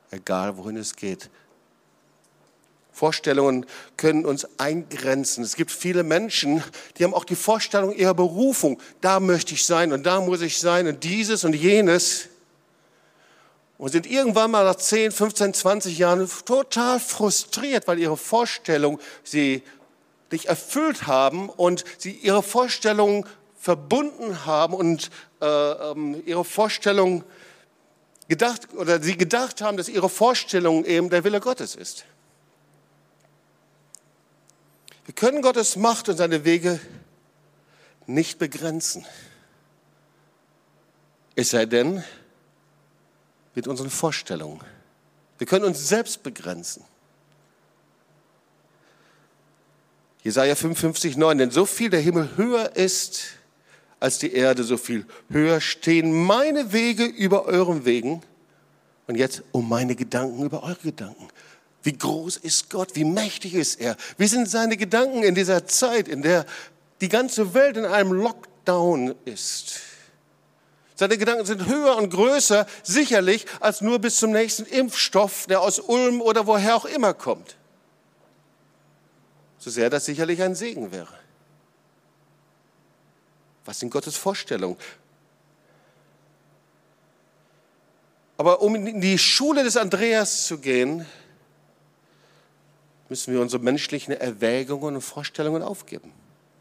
egal 0.09 0.57
wohin 0.57 0.75
es 0.75 0.97
geht. 0.97 1.29
Vorstellungen 2.91 3.65
können 3.95 4.25
uns 4.25 4.45
eingrenzen. 4.59 5.41
Es 5.45 5.55
gibt 5.55 5.71
viele 5.71 6.03
Menschen, 6.03 6.61
die 6.97 7.05
haben 7.05 7.13
auch 7.13 7.23
die 7.23 7.37
Vorstellung 7.37 7.95
ihrer 7.95 8.13
Berufung. 8.13 8.81
Da 8.99 9.21
möchte 9.21 9.53
ich 9.53 9.65
sein 9.65 9.93
und 9.93 10.05
da 10.05 10.19
muss 10.19 10.41
ich 10.41 10.59
sein 10.59 10.85
und 10.87 11.05
dieses 11.05 11.45
und 11.45 11.53
jenes. 11.53 12.27
Und 13.77 13.93
sind 13.93 14.05
irgendwann 14.05 14.51
mal 14.51 14.65
nach 14.65 14.75
10, 14.75 15.13
15, 15.13 15.53
20 15.53 15.97
Jahren 15.97 16.29
total 16.43 16.99
frustriert, 16.99 17.87
weil 17.87 17.99
ihre 17.99 18.17
Vorstellung 18.17 18.99
sie 19.23 19.63
nicht 20.29 20.47
erfüllt 20.47 21.07
haben 21.07 21.47
und 21.47 21.85
sie 21.97 22.11
ihre 22.11 22.43
Vorstellung 22.43 23.25
verbunden 23.57 24.45
haben 24.45 24.73
und 24.73 25.09
äh, 25.41 25.45
ähm, 25.45 26.21
ihre 26.25 26.43
Vorstellung 26.43 27.23
gedacht 28.31 28.73
oder 28.75 29.03
sie 29.03 29.17
gedacht 29.17 29.59
haben, 29.59 29.75
dass 29.75 29.89
ihre 29.89 30.07
Vorstellung 30.07 30.85
eben 30.85 31.09
der 31.09 31.25
Wille 31.25 31.41
Gottes 31.41 31.75
ist. 31.75 32.05
Wir 35.03 35.13
können 35.13 35.41
Gottes 35.41 35.75
Macht 35.75 36.07
und 36.07 36.15
seine 36.15 36.45
Wege 36.45 36.79
nicht 38.07 38.39
begrenzen. 38.39 39.05
Es 41.35 41.49
sei 41.49 41.65
denn, 41.65 42.05
mit 43.53 43.67
unseren 43.67 43.89
Vorstellungen. 43.89 44.61
Wir 45.37 45.45
können 45.45 45.65
uns 45.65 45.89
selbst 45.89 46.23
begrenzen. 46.23 46.85
Jesaja 50.23 50.55
55, 50.55 51.17
9, 51.17 51.37
denn 51.37 51.51
so 51.51 51.65
viel 51.65 51.89
der 51.89 51.99
Himmel 51.99 52.37
höher 52.37 52.77
ist 52.77 53.40
als 54.01 54.17
die 54.17 54.33
Erde, 54.33 54.63
so 54.63 54.77
viel 54.77 55.05
höher 55.29 55.61
stehen 55.61 56.11
meine 56.11 56.73
Wege 56.73 57.05
über 57.05 57.45
euren 57.45 57.85
Wegen 57.85 58.21
und 59.07 59.15
jetzt 59.15 59.43
um 59.51 59.69
meine 59.69 59.95
Gedanken 59.95 60.43
über 60.43 60.63
eure 60.63 60.75
Gedanken. 60.75 61.27
Wie 61.83 61.93
groß 61.93 62.37
ist 62.37 62.69
Gott? 62.71 62.95
Wie 62.95 63.05
mächtig 63.05 63.53
ist 63.53 63.79
er? 63.79 63.95
Wie 64.17 64.27
sind 64.27 64.49
seine 64.49 64.75
Gedanken 64.75 65.23
in 65.23 65.35
dieser 65.35 65.67
Zeit, 65.67 66.07
in 66.07 66.23
der 66.23 66.45
die 66.99 67.09
ganze 67.09 67.53
Welt 67.53 67.77
in 67.77 67.85
einem 67.85 68.11
Lockdown 68.11 69.13
ist? 69.25 69.79
Seine 70.95 71.17
Gedanken 71.17 71.45
sind 71.45 71.67
höher 71.67 71.95
und 71.95 72.09
größer, 72.09 72.65
sicherlich, 72.81 73.45
als 73.59 73.81
nur 73.81 73.99
bis 73.99 74.17
zum 74.17 74.31
nächsten 74.31 74.65
Impfstoff, 74.65 75.45
der 75.47 75.61
aus 75.61 75.79
Ulm 75.79 76.21
oder 76.21 76.47
woher 76.47 76.75
auch 76.75 76.85
immer 76.85 77.13
kommt. 77.13 77.55
so 79.59 79.69
sehr 79.69 79.91
das 79.91 80.05
sicherlich 80.05 80.41
ein 80.41 80.55
Segen 80.55 80.91
wäre. 80.91 81.20
Was 83.65 83.79
sind 83.79 83.91
Gottes 83.91 84.15
Vorstellungen? 84.15 84.77
Aber 88.37 88.61
um 88.61 88.73
in 88.75 89.01
die 89.01 89.19
Schule 89.19 89.63
des 89.63 89.77
Andreas 89.77 90.47
zu 90.47 90.57
gehen, 90.57 91.05
müssen 93.07 93.33
wir 93.33 93.41
unsere 93.41 93.61
menschlichen 93.61 94.13
Erwägungen 94.13 94.95
und 94.95 95.01
Vorstellungen 95.01 95.61
aufgeben. 95.61 96.11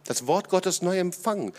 Das 0.04 0.26
Wort 0.26 0.48
Gottes 0.48 0.82
neu 0.82 0.98
empfangen, 0.98 1.52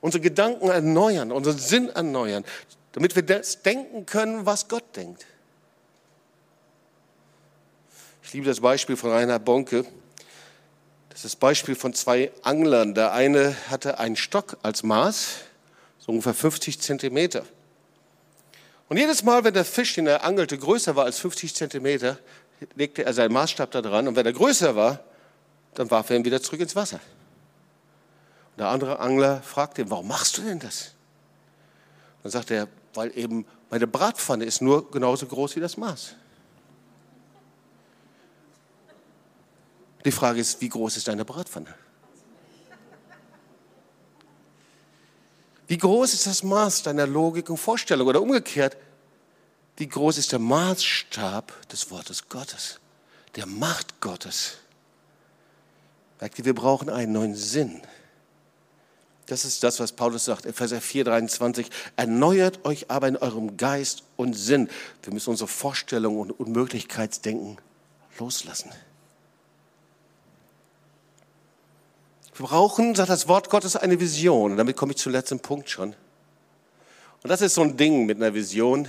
unsere 0.00 0.20
Gedanken 0.20 0.68
erneuern, 0.68 1.32
unseren 1.32 1.58
Sinn 1.58 1.88
erneuern, 1.88 2.44
damit 2.92 3.14
wir 3.14 3.22
das 3.22 3.62
denken 3.62 4.04
können, 4.04 4.44
was 4.44 4.68
Gott 4.68 4.96
denkt. 4.96 5.24
Ich 8.22 8.32
liebe 8.32 8.46
das 8.46 8.60
Beispiel 8.60 8.96
von 8.96 9.12
Reinhard 9.12 9.44
Bonke. 9.44 9.86
Das 11.16 11.24
ist 11.24 11.32
das 11.32 11.40
Beispiel 11.40 11.74
von 11.74 11.94
zwei 11.94 12.30
Anglern. 12.42 12.94
Der 12.94 13.14
eine 13.14 13.56
hatte 13.70 13.98
einen 13.98 14.16
Stock 14.16 14.58
als 14.62 14.82
Maß, 14.82 15.36
so 15.98 16.12
ungefähr 16.12 16.34
50 16.34 16.78
Zentimeter. 16.78 17.42
Und 18.90 18.98
jedes 18.98 19.22
Mal, 19.22 19.42
wenn 19.42 19.54
der 19.54 19.64
Fisch, 19.64 19.94
den 19.94 20.06
er 20.06 20.24
angelte, 20.24 20.58
größer 20.58 20.94
war 20.94 21.06
als 21.06 21.18
50 21.20 21.54
Zentimeter, 21.54 22.18
legte 22.74 23.06
er 23.06 23.14
seinen 23.14 23.32
Maßstab 23.32 23.70
da 23.70 23.80
dran. 23.80 24.08
Und 24.08 24.16
wenn 24.16 24.26
er 24.26 24.34
größer 24.34 24.76
war, 24.76 25.00
dann 25.72 25.90
warf 25.90 26.10
er 26.10 26.16
ihn 26.16 26.26
wieder 26.26 26.42
zurück 26.42 26.60
ins 26.60 26.76
Wasser. 26.76 27.00
Und 28.50 28.58
der 28.58 28.68
andere 28.68 28.98
Angler 28.98 29.40
fragte 29.40 29.80
ihn, 29.80 29.88
warum 29.88 30.08
machst 30.08 30.36
du 30.36 30.42
denn 30.42 30.58
das? 30.58 30.92
Dann 32.24 32.30
sagte 32.30 32.54
er, 32.56 32.68
weil 32.92 33.16
eben 33.16 33.46
meine 33.70 33.86
Bratpfanne 33.86 34.44
ist 34.44 34.60
nur 34.60 34.90
genauso 34.90 35.24
groß 35.24 35.56
wie 35.56 35.60
das 35.60 35.78
Maß. 35.78 36.14
Die 40.06 40.12
Frage 40.12 40.40
ist, 40.40 40.60
wie 40.60 40.68
groß 40.68 40.98
ist 40.98 41.08
deine 41.08 41.24
Bratpfanne? 41.24 41.74
Wie 45.66 45.76
groß 45.76 46.14
ist 46.14 46.28
das 46.28 46.44
Maß 46.44 46.84
deiner 46.84 47.08
Logik 47.08 47.50
und 47.50 47.56
Vorstellung? 47.56 48.06
Oder 48.06 48.22
umgekehrt, 48.22 48.76
wie 49.76 49.88
groß 49.88 50.18
ist 50.18 50.30
der 50.30 50.38
Maßstab 50.38 51.68
des 51.70 51.90
Wortes 51.90 52.28
Gottes, 52.28 52.78
der 53.34 53.46
Macht 53.46 54.00
Gottes? 54.00 54.58
Merkt 56.20 56.38
ihr, 56.38 56.44
wir 56.44 56.54
brauchen 56.54 56.88
einen 56.88 57.10
neuen 57.10 57.34
Sinn. 57.34 57.82
Das 59.26 59.44
ist 59.44 59.64
das, 59.64 59.80
was 59.80 59.90
Paulus 59.90 60.24
sagt, 60.26 60.46
Epheser 60.46 60.80
4, 60.80 61.02
23. 61.02 61.68
Erneuert 61.96 62.64
euch 62.64 62.92
aber 62.92 63.08
in 63.08 63.16
eurem 63.16 63.56
Geist 63.56 64.04
und 64.14 64.34
Sinn. 64.34 64.68
Wir 65.02 65.12
müssen 65.12 65.30
unsere 65.30 65.48
Vorstellungen 65.48 66.20
und 66.20 66.30
Unmöglichkeitsdenken 66.30 67.58
loslassen. 68.20 68.70
Wir 72.36 72.46
brauchen, 72.46 72.94
sagt 72.94 73.08
das 73.08 73.28
Wort 73.28 73.48
Gottes, 73.48 73.76
eine 73.76 73.98
Vision. 73.98 74.50
Und 74.52 74.56
damit 74.58 74.76
komme 74.76 74.92
ich 74.92 74.98
zum 74.98 75.12
letzten 75.12 75.40
Punkt 75.40 75.70
schon. 75.70 75.94
Und 77.22 77.30
das 77.30 77.40
ist 77.40 77.54
so 77.54 77.62
ein 77.62 77.78
Ding 77.78 78.04
mit 78.04 78.18
einer 78.18 78.34
Vision. 78.34 78.88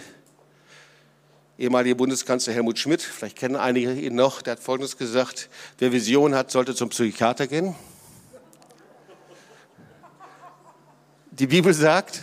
Ehemaliger 1.57 1.95
Bundeskanzler 1.95 2.53
Helmut 2.53 2.77
Schmidt, 2.77 3.01
vielleicht 3.01 3.37
kennen 3.37 3.55
einige 3.55 3.93
ihn 3.93 4.13
noch, 4.15 4.43
der 4.43 4.51
hat 4.51 4.59
Folgendes 4.59 4.95
gesagt, 4.95 5.49
wer 5.79 5.91
Vision 5.91 6.35
hat, 6.35 6.51
sollte 6.51 6.75
zum 6.75 6.89
Psychiater 6.89 7.47
gehen. 7.47 7.73
Die 11.31 11.47
Bibel 11.47 11.73
sagt, 11.73 12.21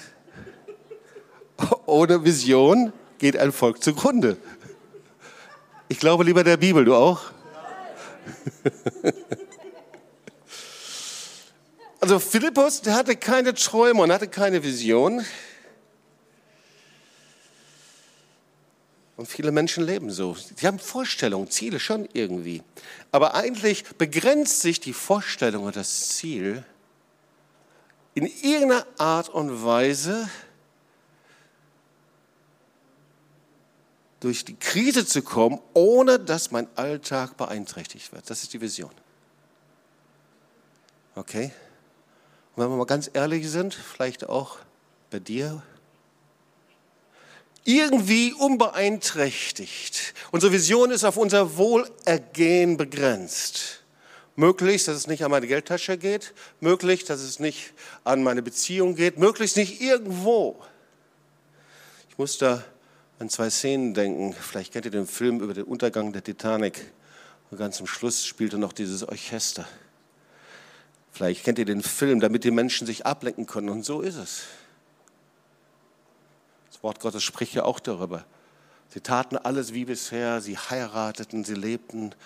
ohne 1.86 2.22
Vision 2.22 2.92
geht 3.18 3.36
ein 3.36 3.50
Volk 3.50 3.82
zugrunde. 3.82 4.36
Ich 5.88 5.98
glaube 5.98 6.22
lieber 6.22 6.44
der 6.44 6.58
Bibel, 6.58 6.84
du 6.84 6.94
auch? 6.94 7.22
Also 12.04 12.18
Philippus, 12.18 12.82
der 12.82 12.96
hatte 12.96 13.16
keine 13.16 13.54
Träume 13.54 14.02
und 14.02 14.12
hatte 14.12 14.28
keine 14.28 14.62
Vision. 14.62 15.24
Und 19.16 19.26
viele 19.26 19.50
Menschen 19.50 19.86
leben 19.86 20.10
so. 20.10 20.36
Sie 20.54 20.66
haben 20.66 20.78
Vorstellungen, 20.78 21.50
Ziele 21.50 21.80
schon 21.80 22.06
irgendwie. 22.12 22.62
Aber 23.10 23.34
eigentlich 23.34 23.84
begrenzt 23.96 24.60
sich 24.60 24.80
die 24.80 24.92
Vorstellung 24.92 25.64
und 25.64 25.76
das 25.76 26.10
Ziel 26.10 26.62
in 28.12 28.26
irgendeiner 28.26 28.86
Art 28.98 29.30
und 29.30 29.64
Weise 29.64 30.28
durch 34.20 34.44
die 34.44 34.56
Krise 34.56 35.06
zu 35.06 35.22
kommen, 35.22 35.58
ohne 35.72 36.20
dass 36.20 36.50
mein 36.50 36.68
Alltag 36.76 37.38
beeinträchtigt 37.38 38.12
wird. 38.12 38.28
Das 38.28 38.42
ist 38.42 38.52
die 38.52 38.60
Vision. 38.60 38.92
Okay? 41.14 41.50
Und 42.54 42.62
wenn 42.62 42.70
wir 42.70 42.76
mal 42.76 42.86
ganz 42.86 43.10
ehrlich 43.12 43.48
sind, 43.48 43.74
vielleicht 43.74 44.28
auch 44.28 44.58
bei 45.10 45.18
dir, 45.18 45.62
irgendwie 47.64 48.32
unbeeinträchtigt. 48.32 50.14
Unsere 50.30 50.52
Vision 50.52 50.90
ist 50.90 51.04
auf 51.04 51.16
unser 51.16 51.56
Wohlergehen 51.56 52.76
begrenzt. 52.76 53.82
Möglichst, 54.36 54.88
dass 54.88 54.96
es 54.96 55.06
nicht 55.06 55.24
an 55.24 55.30
meine 55.30 55.46
Geldtasche 55.46 55.96
geht, 55.96 56.34
möglich, 56.60 57.04
dass 57.04 57.20
es 57.20 57.38
nicht 57.38 57.72
an 58.02 58.22
meine 58.22 58.42
Beziehung 58.42 58.96
geht, 58.96 59.18
möglichst 59.18 59.56
nicht 59.56 59.80
irgendwo. 59.80 60.60
Ich 62.10 62.18
muss 62.18 62.38
da 62.38 62.64
an 63.18 63.30
zwei 63.30 63.48
Szenen 63.48 63.94
denken. 63.94 64.34
Vielleicht 64.34 64.72
kennt 64.72 64.84
ihr 64.84 64.90
den 64.90 65.06
Film 65.06 65.40
über 65.40 65.54
den 65.54 65.64
Untergang 65.64 66.12
der 66.12 66.22
Titanic. 66.22 66.92
Und 67.50 67.58
ganz 67.58 67.76
zum 67.76 67.86
Schluss 67.86 68.26
spielte 68.26 68.58
noch 68.58 68.72
dieses 68.72 69.06
Orchester. 69.06 69.66
Vielleicht 71.14 71.44
kennt 71.44 71.60
ihr 71.60 71.64
den 71.64 71.80
Film, 71.80 72.18
damit 72.18 72.42
die 72.42 72.50
Menschen 72.50 72.88
sich 72.88 73.06
ablenken 73.06 73.46
können. 73.46 73.68
Und 73.68 73.84
so 73.84 74.00
ist 74.00 74.16
es. 74.16 74.42
Das 76.72 76.82
Wort 76.82 76.98
Gottes 76.98 77.22
spricht 77.22 77.54
ja 77.54 77.64
auch 77.64 77.78
darüber. 77.78 78.24
Sie 78.88 79.00
taten 79.00 79.36
alles 79.36 79.72
wie 79.72 79.84
bisher, 79.84 80.40
sie 80.40 80.58
heirateten, 80.58 81.44
sie 81.44 81.54
lebten. 81.54 82.16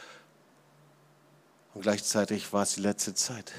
Und 1.74 1.82
gleichzeitig 1.82 2.50
war 2.54 2.62
es 2.62 2.76
die 2.76 2.80
letzte 2.80 3.12
Zeit 3.12 3.52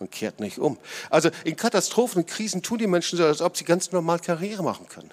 und 0.00 0.10
kehrt 0.10 0.40
nicht 0.40 0.58
um. 0.58 0.78
Also 1.10 1.30
in 1.44 1.54
Katastrophen 1.54 2.22
und 2.22 2.28
Krisen 2.28 2.60
tun 2.60 2.78
die 2.78 2.88
Menschen 2.88 3.18
so, 3.18 3.24
als 3.24 3.42
ob 3.42 3.56
sie 3.56 3.64
ganz 3.64 3.92
normal 3.92 4.18
Karriere 4.18 4.64
machen 4.64 4.88
können. 4.88 5.12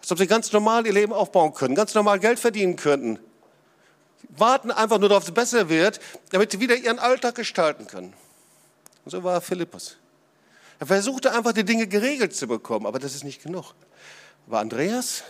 Als 0.00 0.12
ob 0.12 0.18
sie 0.18 0.28
ganz 0.28 0.52
normal 0.52 0.86
ihr 0.86 0.92
Leben 0.92 1.12
aufbauen 1.12 1.52
können, 1.52 1.74
ganz 1.74 1.94
normal 1.94 2.20
Geld 2.20 2.38
verdienen 2.38 2.76
könnten 2.76 3.18
warten 4.28 4.70
einfach 4.70 4.98
nur 4.98 5.08
darauf, 5.08 5.24
dass 5.24 5.30
es 5.30 5.34
besser 5.34 5.68
wird, 5.68 6.00
damit 6.30 6.52
sie 6.52 6.60
wieder 6.60 6.76
ihren 6.76 6.98
Alltag 6.98 7.34
gestalten 7.34 7.86
können. 7.86 8.12
Und 9.04 9.10
so 9.10 9.22
war 9.22 9.40
Philippus. 9.40 9.96
Er 10.80 10.86
versuchte 10.86 11.32
einfach 11.32 11.52
die 11.52 11.64
Dinge 11.64 11.86
geregelt 11.86 12.34
zu 12.34 12.46
bekommen, 12.46 12.86
aber 12.86 12.98
das 12.98 13.14
ist 13.14 13.24
nicht 13.24 13.42
genug. 13.42 13.74
Aber 14.46 14.60
Andreas, 14.60 15.22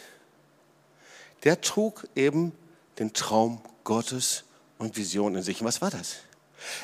der 1.44 1.60
trug 1.60 2.08
eben 2.14 2.52
den 2.98 3.12
Traum 3.12 3.60
Gottes 3.84 4.44
und 4.78 4.96
Vision 4.96 5.34
in 5.34 5.42
sich. 5.42 5.60
Und 5.60 5.66
was 5.66 5.80
war 5.82 5.90
das? 5.90 6.16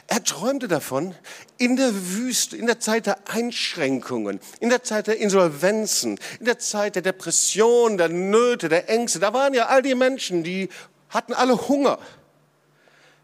Er 0.09 0.23
träumte 0.23 0.69
davon, 0.69 1.15
in 1.57 1.77
der 1.77 1.91
Wüste, 1.95 2.57
in 2.57 2.67
der 2.67 2.81
Zeit 2.81 3.07
der 3.07 3.19
Einschränkungen, 3.29 4.41
in 4.61 4.69
der 4.69 4.83
Zeit 4.83 5.07
der 5.07 5.19
Insolvenzen, 5.19 6.19
in 6.39 6.45
der 6.45 6.59
Zeit 6.59 6.97
der 6.97 7.03
Depression, 7.03 7.97
der 7.97 8.11
Nöte, 8.11 8.69
der 8.69 8.91
Ängste. 8.91 9.21
Da 9.21 9.33
waren 9.33 9.55
ja 9.55 9.67
all 9.67 9.81
die 9.81 9.95
Menschen, 9.95 10.45
die 10.45 10.69
hatten 11.11 11.35
alle 11.35 11.69
Hunger. 11.69 11.99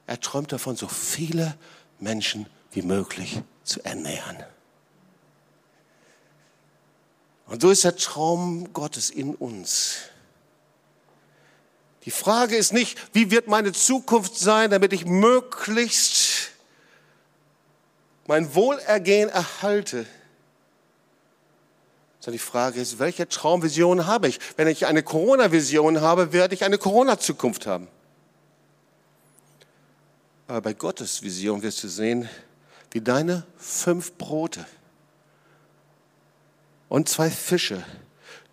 Er 0.06 0.20
träumt 0.20 0.52
davon, 0.52 0.76
so 0.76 0.88
viele 0.88 1.56
Menschen 1.98 2.46
wie 2.72 2.82
möglich 2.82 3.40
zu 3.64 3.82
ernähren. 3.84 4.44
Und 7.46 7.62
so 7.62 7.70
ist 7.70 7.84
der 7.84 7.96
Traum 7.96 8.72
Gottes 8.72 9.08
in 9.08 9.34
uns. 9.34 9.98
Die 12.04 12.10
Frage 12.10 12.56
ist 12.56 12.72
nicht, 12.72 12.98
wie 13.14 13.30
wird 13.30 13.48
meine 13.48 13.72
Zukunft 13.72 14.36
sein, 14.36 14.70
damit 14.70 14.92
ich 14.92 15.06
möglichst 15.06 16.50
mein 18.26 18.54
Wohlergehen 18.54 19.28
erhalte, 19.28 20.06
sondern 22.26 22.38
die 22.38 22.44
Frage 22.44 22.80
ist, 22.80 22.98
welche 22.98 23.28
Traumvision 23.28 24.08
habe 24.08 24.26
ich? 24.26 24.40
Wenn 24.56 24.66
ich 24.66 24.86
eine 24.86 25.04
Corona-Vision 25.04 26.00
habe, 26.00 26.32
werde 26.32 26.56
ich 26.56 26.64
eine 26.64 26.76
Corona-Zukunft 26.76 27.68
haben. 27.68 27.86
Aber 30.48 30.60
bei 30.60 30.72
Gottes 30.72 31.22
Vision 31.22 31.62
wirst 31.62 31.84
du 31.84 31.88
sehen, 31.88 32.28
wie 32.90 33.00
deine 33.00 33.46
fünf 33.56 34.14
Brote 34.14 34.66
und 36.88 37.08
zwei 37.08 37.30
Fische 37.30 37.84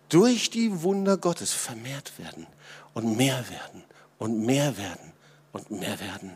durch 0.08 0.50
die 0.50 0.84
Wunder 0.84 1.16
Gottes 1.16 1.52
vermehrt 1.52 2.16
werden 2.16 2.46
und 2.92 3.16
mehr 3.16 3.44
werden 3.50 3.82
und 4.18 4.46
mehr 4.46 4.78
werden 4.78 5.12
und 5.50 5.72
mehr 5.72 5.98
werden. 5.98 6.30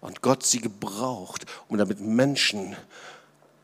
Und 0.00 0.20
Gott 0.20 0.44
sie 0.44 0.60
gebraucht, 0.60 1.46
um 1.68 1.78
damit 1.78 2.00
Menschen 2.00 2.74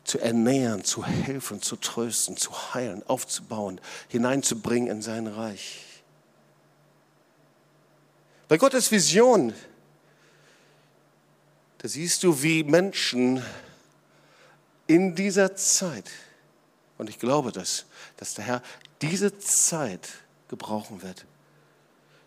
zu 0.07 0.19
ernähren, 0.19 0.85
zu 0.85 1.05
helfen, 1.05 1.61
zu 1.61 1.77
trösten, 1.77 2.37
zu 2.37 2.53
heilen, 2.75 3.03
aufzubauen, 3.07 3.81
hineinzubringen 4.09 4.89
in 4.89 5.03
sein 5.03 5.27
Reich. 5.27 5.83
Bei 8.49 8.57
Gottes 8.57 8.93
Vision, 8.93 9.53
da 11.79 11.89
siehst 11.89 12.23
du, 12.23 12.43
wie 12.43 12.63
Menschen 12.63 13.43
in 14.87 15.17
dieser 15.17 15.57
Zeit, 15.57 16.09
und 16.99 17.11
ich 17.11 17.19
glaube 17.19 17.51
das, 17.51 17.87
dass 18.17 18.35
der 18.35 18.45
Herr 18.45 18.63
diese 19.03 19.37
Zeit 19.39 20.09
gebrauchen 20.49 21.03
wird, 21.03 21.27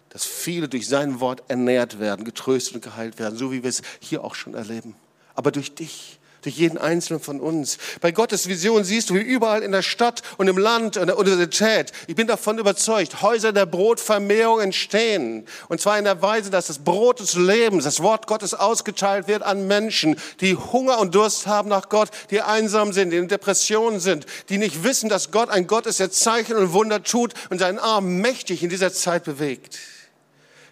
dass 0.09 0.25
viele 0.25 0.67
durch 0.67 0.87
sein 0.87 1.21
Wort 1.21 1.43
ernährt 1.47 1.99
werden, 1.99 2.25
getröstet 2.25 2.75
und 2.75 2.83
geheilt 2.83 3.19
werden, 3.19 3.37
so 3.37 3.51
wie 3.51 3.63
wir 3.63 3.69
es 3.69 3.81
hier 4.01 4.23
auch 4.23 4.35
schon 4.35 4.55
erleben. 4.55 4.95
Aber 5.35 5.51
durch 5.51 5.73
dich, 5.73 6.18
durch 6.41 6.55
jeden 6.55 6.77
einzelnen 6.77 7.19
von 7.19 7.39
uns. 7.39 7.77
Bei 8.01 8.11
Gottes 8.11 8.47
Vision 8.47 8.83
siehst 8.83 9.09
du, 9.09 9.15
wie 9.15 9.19
überall 9.19 9.61
in 9.61 9.71
der 9.71 9.81
Stadt 9.81 10.21
und 10.37 10.47
im 10.47 10.57
Land 10.57 10.97
und 10.97 11.07
der 11.07 11.17
Universität, 11.17 11.91
ich 12.07 12.15
bin 12.15 12.27
davon 12.27 12.57
überzeugt, 12.57 13.21
Häuser 13.21 13.51
der 13.51 13.65
Brotvermehrung 13.65 14.61
entstehen. 14.61 15.45
Und 15.67 15.81
zwar 15.81 15.97
in 15.97 16.05
der 16.05 16.21
Weise, 16.21 16.49
dass 16.49 16.67
das 16.67 16.79
Brot 16.79 17.19
des 17.19 17.33
Lebens, 17.33 17.83
das 17.83 18.01
Wort 18.01 18.27
Gottes 18.27 18.53
ausgeteilt 18.53 19.27
wird 19.27 19.43
an 19.43 19.67
Menschen, 19.67 20.15
die 20.41 20.55
Hunger 20.55 20.99
und 20.99 21.15
Durst 21.15 21.47
haben 21.47 21.69
nach 21.69 21.89
Gott, 21.89 22.09
die 22.29 22.41
einsam 22.41 22.93
sind, 22.93 23.11
die 23.11 23.17
in 23.17 23.27
Depressionen 23.27 23.99
sind, 23.99 24.25
die 24.49 24.57
nicht 24.57 24.83
wissen, 24.83 25.09
dass 25.09 25.31
Gott 25.31 25.49
ein 25.49 25.67
Gott 25.67 25.85
ist, 25.85 25.99
der 25.99 26.11
Zeichen 26.11 26.55
und 26.55 26.73
Wunder 26.73 27.03
tut 27.03 27.33
und 27.49 27.59
seinen 27.59 27.79
Arm 27.79 28.17
mächtig 28.21 28.63
in 28.63 28.69
dieser 28.69 28.93
Zeit 28.93 29.23
bewegt. 29.23 29.77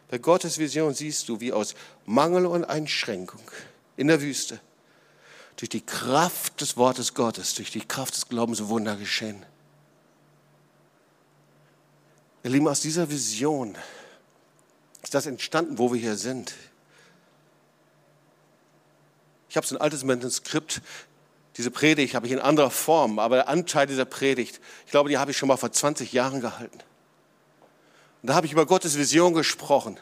Bei 0.10 0.18
Gottes 0.18 0.58
Vision 0.58 0.94
siehst 0.94 1.28
du, 1.28 1.42
wie 1.42 1.52
aus 1.52 1.76
Mangel 2.06 2.46
und 2.46 2.64
Einschränkung 2.64 3.42
in 3.98 4.08
der 4.08 4.22
Wüste 4.22 4.62
durch 5.58 5.70
die 5.70 5.86
Kraft 5.86 6.62
des 6.62 6.78
Wortes 6.78 7.14
Gottes, 7.14 7.56
durch 7.56 7.72
die 7.72 7.86
Kraft 7.86 8.16
des 8.16 8.30
Glaubens 8.30 8.66
Wunder 8.68 8.96
geschehen. 8.96 9.46
Ihr 12.44 12.52
Lieben, 12.52 12.68
aus 12.68 12.80
dieser 12.80 13.10
Vision 13.10 13.76
ist 15.02 15.14
das 15.14 15.26
entstanden, 15.26 15.78
wo 15.78 15.92
wir 15.92 16.00
hier 16.00 16.16
sind. 16.16 16.54
Ich 19.50 19.58
habe 19.58 19.66
so 19.66 19.76
ein 19.76 19.82
altes 19.82 20.04
Manuskript, 20.04 20.82
diese 21.58 21.72
Predigt 21.72 22.14
habe 22.14 22.28
ich 22.28 22.34
in 22.34 22.40
anderer 22.40 22.70
Form, 22.70 23.18
aber 23.18 23.38
der 23.38 23.50
Anteil 23.50 23.88
dieser 23.88 24.06
Predigt, 24.06 24.62
ich 24.86 24.92
glaube, 24.92 25.10
die 25.10 25.18
habe 25.18 25.32
ich 25.32 25.38
schon 25.38 25.48
mal 25.48 25.58
vor 25.58 25.72
20 25.72 26.14
Jahren 26.14 26.40
gehalten. 26.40 26.80
Und 28.22 28.30
da 28.30 28.36
habe 28.36 28.46
ich 28.46 28.54
über 28.54 28.68
Gottes 28.68 28.96
Vision 28.96 29.34
gesprochen. 29.34 29.98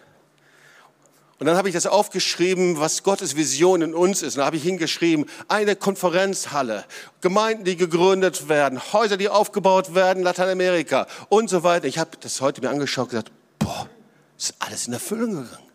Und 1.37 1.47
dann 1.47 1.57
habe 1.57 1.67
ich 1.67 1.75
das 1.75 1.85
aufgeschrieben, 1.85 2.79
was 2.79 3.03
Gottes 3.03 3.35
Vision 3.35 3.81
in 3.81 3.93
uns 3.93 4.21
ist. 4.21 4.35
Und 4.35 4.39
da 4.39 4.45
habe 4.45 4.55
ich 4.55 4.63
hingeschrieben, 4.63 5.25
eine 5.49 5.75
Konferenzhalle, 5.75 6.85
Gemeinden, 7.19 7.65
die 7.65 7.75
gegründet 7.75 8.47
werden, 8.47 8.81
Häuser, 8.93 9.17
die 9.17 9.27
aufgebaut 9.27 9.95
werden, 9.95 10.23
Lateinamerika 10.23 11.07
und 11.27 11.49
so 11.49 11.63
weiter. 11.63 11.87
Ich 11.87 11.97
habe 11.97 12.11
das 12.21 12.39
heute 12.39 12.61
mir 12.61 12.69
angeschaut 12.69 13.05
und 13.05 13.09
gesagt, 13.09 13.31
boah, 13.59 13.89
ist 14.37 14.55
alles 14.59 14.87
in 14.87 14.93
Erfüllung 14.93 15.31
gegangen. 15.43 15.69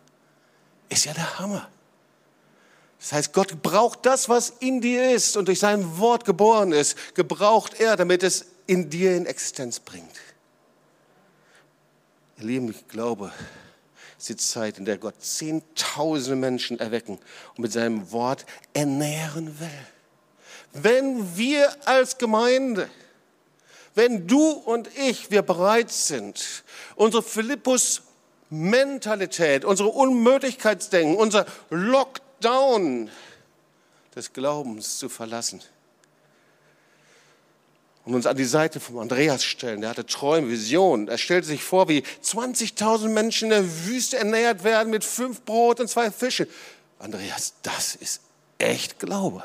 Ist 0.89 1.05
ja 1.05 1.13
der 1.13 1.39
Hammer. 1.39 1.67
Das 2.99 3.13
heißt, 3.13 3.33
Gott 3.33 3.61
braucht 3.61 4.05
das, 4.05 4.29
was 4.29 4.53
in 4.59 4.81
dir 4.81 5.11
ist 5.11 5.37
und 5.37 5.47
durch 5.47 5.59
sein 5.59 5.97
Wort 5.99 6.25
geboren 6.25 6.71
ist, 6.71 7.15
gebraucht 7.15 7.79
er, 7.79 7.97
damit 7.97 8.23
es 8.23 8.45
in 8.67 8.89
dir 8.89 9.15
in 9.15 9.25
Existenz 9.25 9.79
bringt. 9.79 10.11
Ihr 12.37 12.45
Lieben, 12.45 12.69
ich 12.69 12.87
glaube, 12.87 13.31
ist 14.21 14.29
die 14.29 14.37
Zeit, 14.37 14.77
in 14.77 14.85
der 14.85 14.99
Gott 14.99 15.15
zehntausende 15.19 16.35
Menschen 16.35 16.79
erwecken 16.79 17.17
und 17.55 17.59
mit 17.59 17.71
seinem 17.71 18.11
Wort 18.11 18.45
ernähren 18.71 19.59
will. 19.59 19.67
Wenn 20.73 21.35
wir 21.35 21.75
als 21.85 22.19
Gemeinde, 22.19 22.87
wenn 23.95 24.27
du 24.27 24.51
und 24.51 24.95
ich, 24.95 25.31
wir 25.31 25.41
bereit 25.41 25.91
sind, 25.91 26.63
unsere 26.95 27.23
Philippus-Mentalität, 27.23 29.65
unsere 29.65 29.89
Unmöglichkeitsdenken, 29.89 31.15
unser 31.15 31.47
Lockdown 31.71 33.09
des 34.15 34.33
Glaubens 34.33 34.99
zu 34.99 35.09
verlassen, 35.09 35.61
und 38.05 38.15
uns 38.15 38.25
an 38.25 38.35
die 38.35 38.45
Seite 38.45 38.79
von 38.79 38.99
Andreas 38.99 39.43
stellen. 39.43 39.81
Der 39.81 39.91
hatte 39.91 40.05
Träume, 40.05 40.49
Visionen. 40.49 41.07
Er 41.07 41.17
stellte 41.17 41.47
sich 41.47 41.63
vor, 41.63 41.87
wie 41.87 42.03
20.000 42.23 43.09
Menschen 43.09 43.45
in 43.45 43.49
der 43.51 43.85
Wüste 43.85 44.17
ernährt 44.17 44.63
werden 44.63 44.89
mit 44.89 45.03
fünf 45.03 45.43
Brot 45.43 45.79
und 45.79 45.87
zwei 45.87 46.09
Fische. 46.09 46.47
Andreas, 46.99 47.53
das 47.61 47.95
ist 47.95 48.21
echt 48.57 48.99
Glaube. 48.99 49.43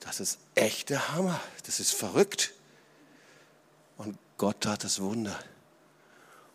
Das 0.00 0.20
ist 0.20 0.38
echter 0.54 1.14
Hammer. 1.14 1.40
Das 1.66 1.80
ist 1.80 1.92
verrückt. 1.92 2.52
Und 3.98 4.18
Gott 4.38 4.60
tat 4.62 4.82
das 4.84 5.00
Wunder. 5.00 5.38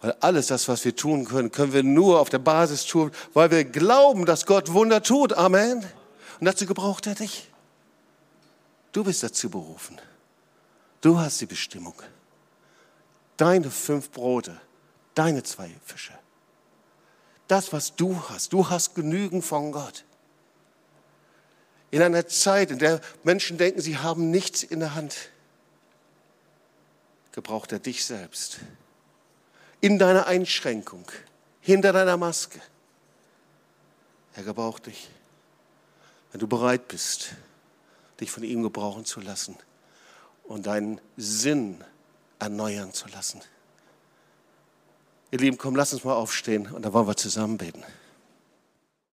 Weil 0.02 0.16
alles 0.20 0.48
das, 0.48 0.68
was 0.68 0.86
wir 0.86 0.96
tun 0.96 1.26
können, 1.26 1.52
können 1.52 1.74
wir 1.74 1.84
nur 1.84 2.20
auf 2.20 2.30
der 2.30 2.40
Basis 2.40 2.86
tun, 2.86 3.12
weil 3.34 3.50
wir 3.50 3.64
glauben, 3.64 4.26
dass 4.26 4.46
Gott 4.46 4.74
Wunder 4.74 5.02
tut. 5.02 5.34
Amen. 5.34 5.86
Und 6.40 6.46
dazu 6.46 6.66
gebraucht 6.66 7.08
er 7.08 7.16
dich. 7.16 7.50
Du 8.92 9.04
bist 9.04 9.24
dazu 9.24 9.50
berufen. 9.50 10.00
Du 11.08 11.18
hast 11.18 11.40
die 11.40 11.46
Bestimmung. 11.46 11.94
Deine 13.38 13.72
fünf 13.72 14.12
Brote, 14.12 14.60
deine 15.16 15.42
zwei 15.42 15.74
Fische. 15.86 16.12
Das, 17.48 17.72
was 17.72 17.96
du 17.96 18.22
hast, 18.28 18.52
du 18.52 18.70
hast 18.70 18.94
genügend 18.94 19.46
von 19.46 19.72
Gott. 19.72 20.04
In 21.92 22.02
einer 22.02 22.28
Zeit, 22.28 22.72
in 22.72 22.80
der 22.80 23.00
Menschen 23.24 23.58
denken, 23.58 23.80
sie 23.80 23.98
haben 23.98 24.32
nichts 24.32 24.64
in 24.64 24.82
der 24.82 24.96
Hand, 24.96 25.30
gebraucht 27.32 27.72
er 27.72 27.80
dich 27.80 28.04
selbst. 28.04 28.60
In 29.80 30.00
deiner 30.00 30.28
Einschränkung, 30.28 31.10
hinter 31.62 31.94
deiner 31.94 32.18
Maske. 32.18 32.60
Er 34.36 34.44
gebraucht 34.44 34.88
dich. 34.88 35.10
Wenn 36.34 36.42
du 36.42 36.48
bereit 36.48 36.90
bist, 36.90 37.30
dich 38.20 38.30
von 38.30 38.44
ihm 38.44 38.62
gebrauchen 38.62 39.06
zu 39.06 39.22
lassen 39.22 39.58
und 40.48 40.66
deinen 40.66 41.00
Sinn 41.18 41.84
erneuern 42.40 42.94
zu 42.94 43.08
lassen. 43.10 43.42
Ihr 45.32 45.40
Lieben, 45.40 45.58
komm, 45.58 45.76
lass 45.76 45.94
uns 45.94 46.04
mal 46.04 46.14
aufstehen 46.14 46.68
und 46.72 46.84
da 46.84 46.94
wollen 46.94 47.08
wir 47.08 47.18
zusammen 47.18 47.58
beten. 47.58 47.84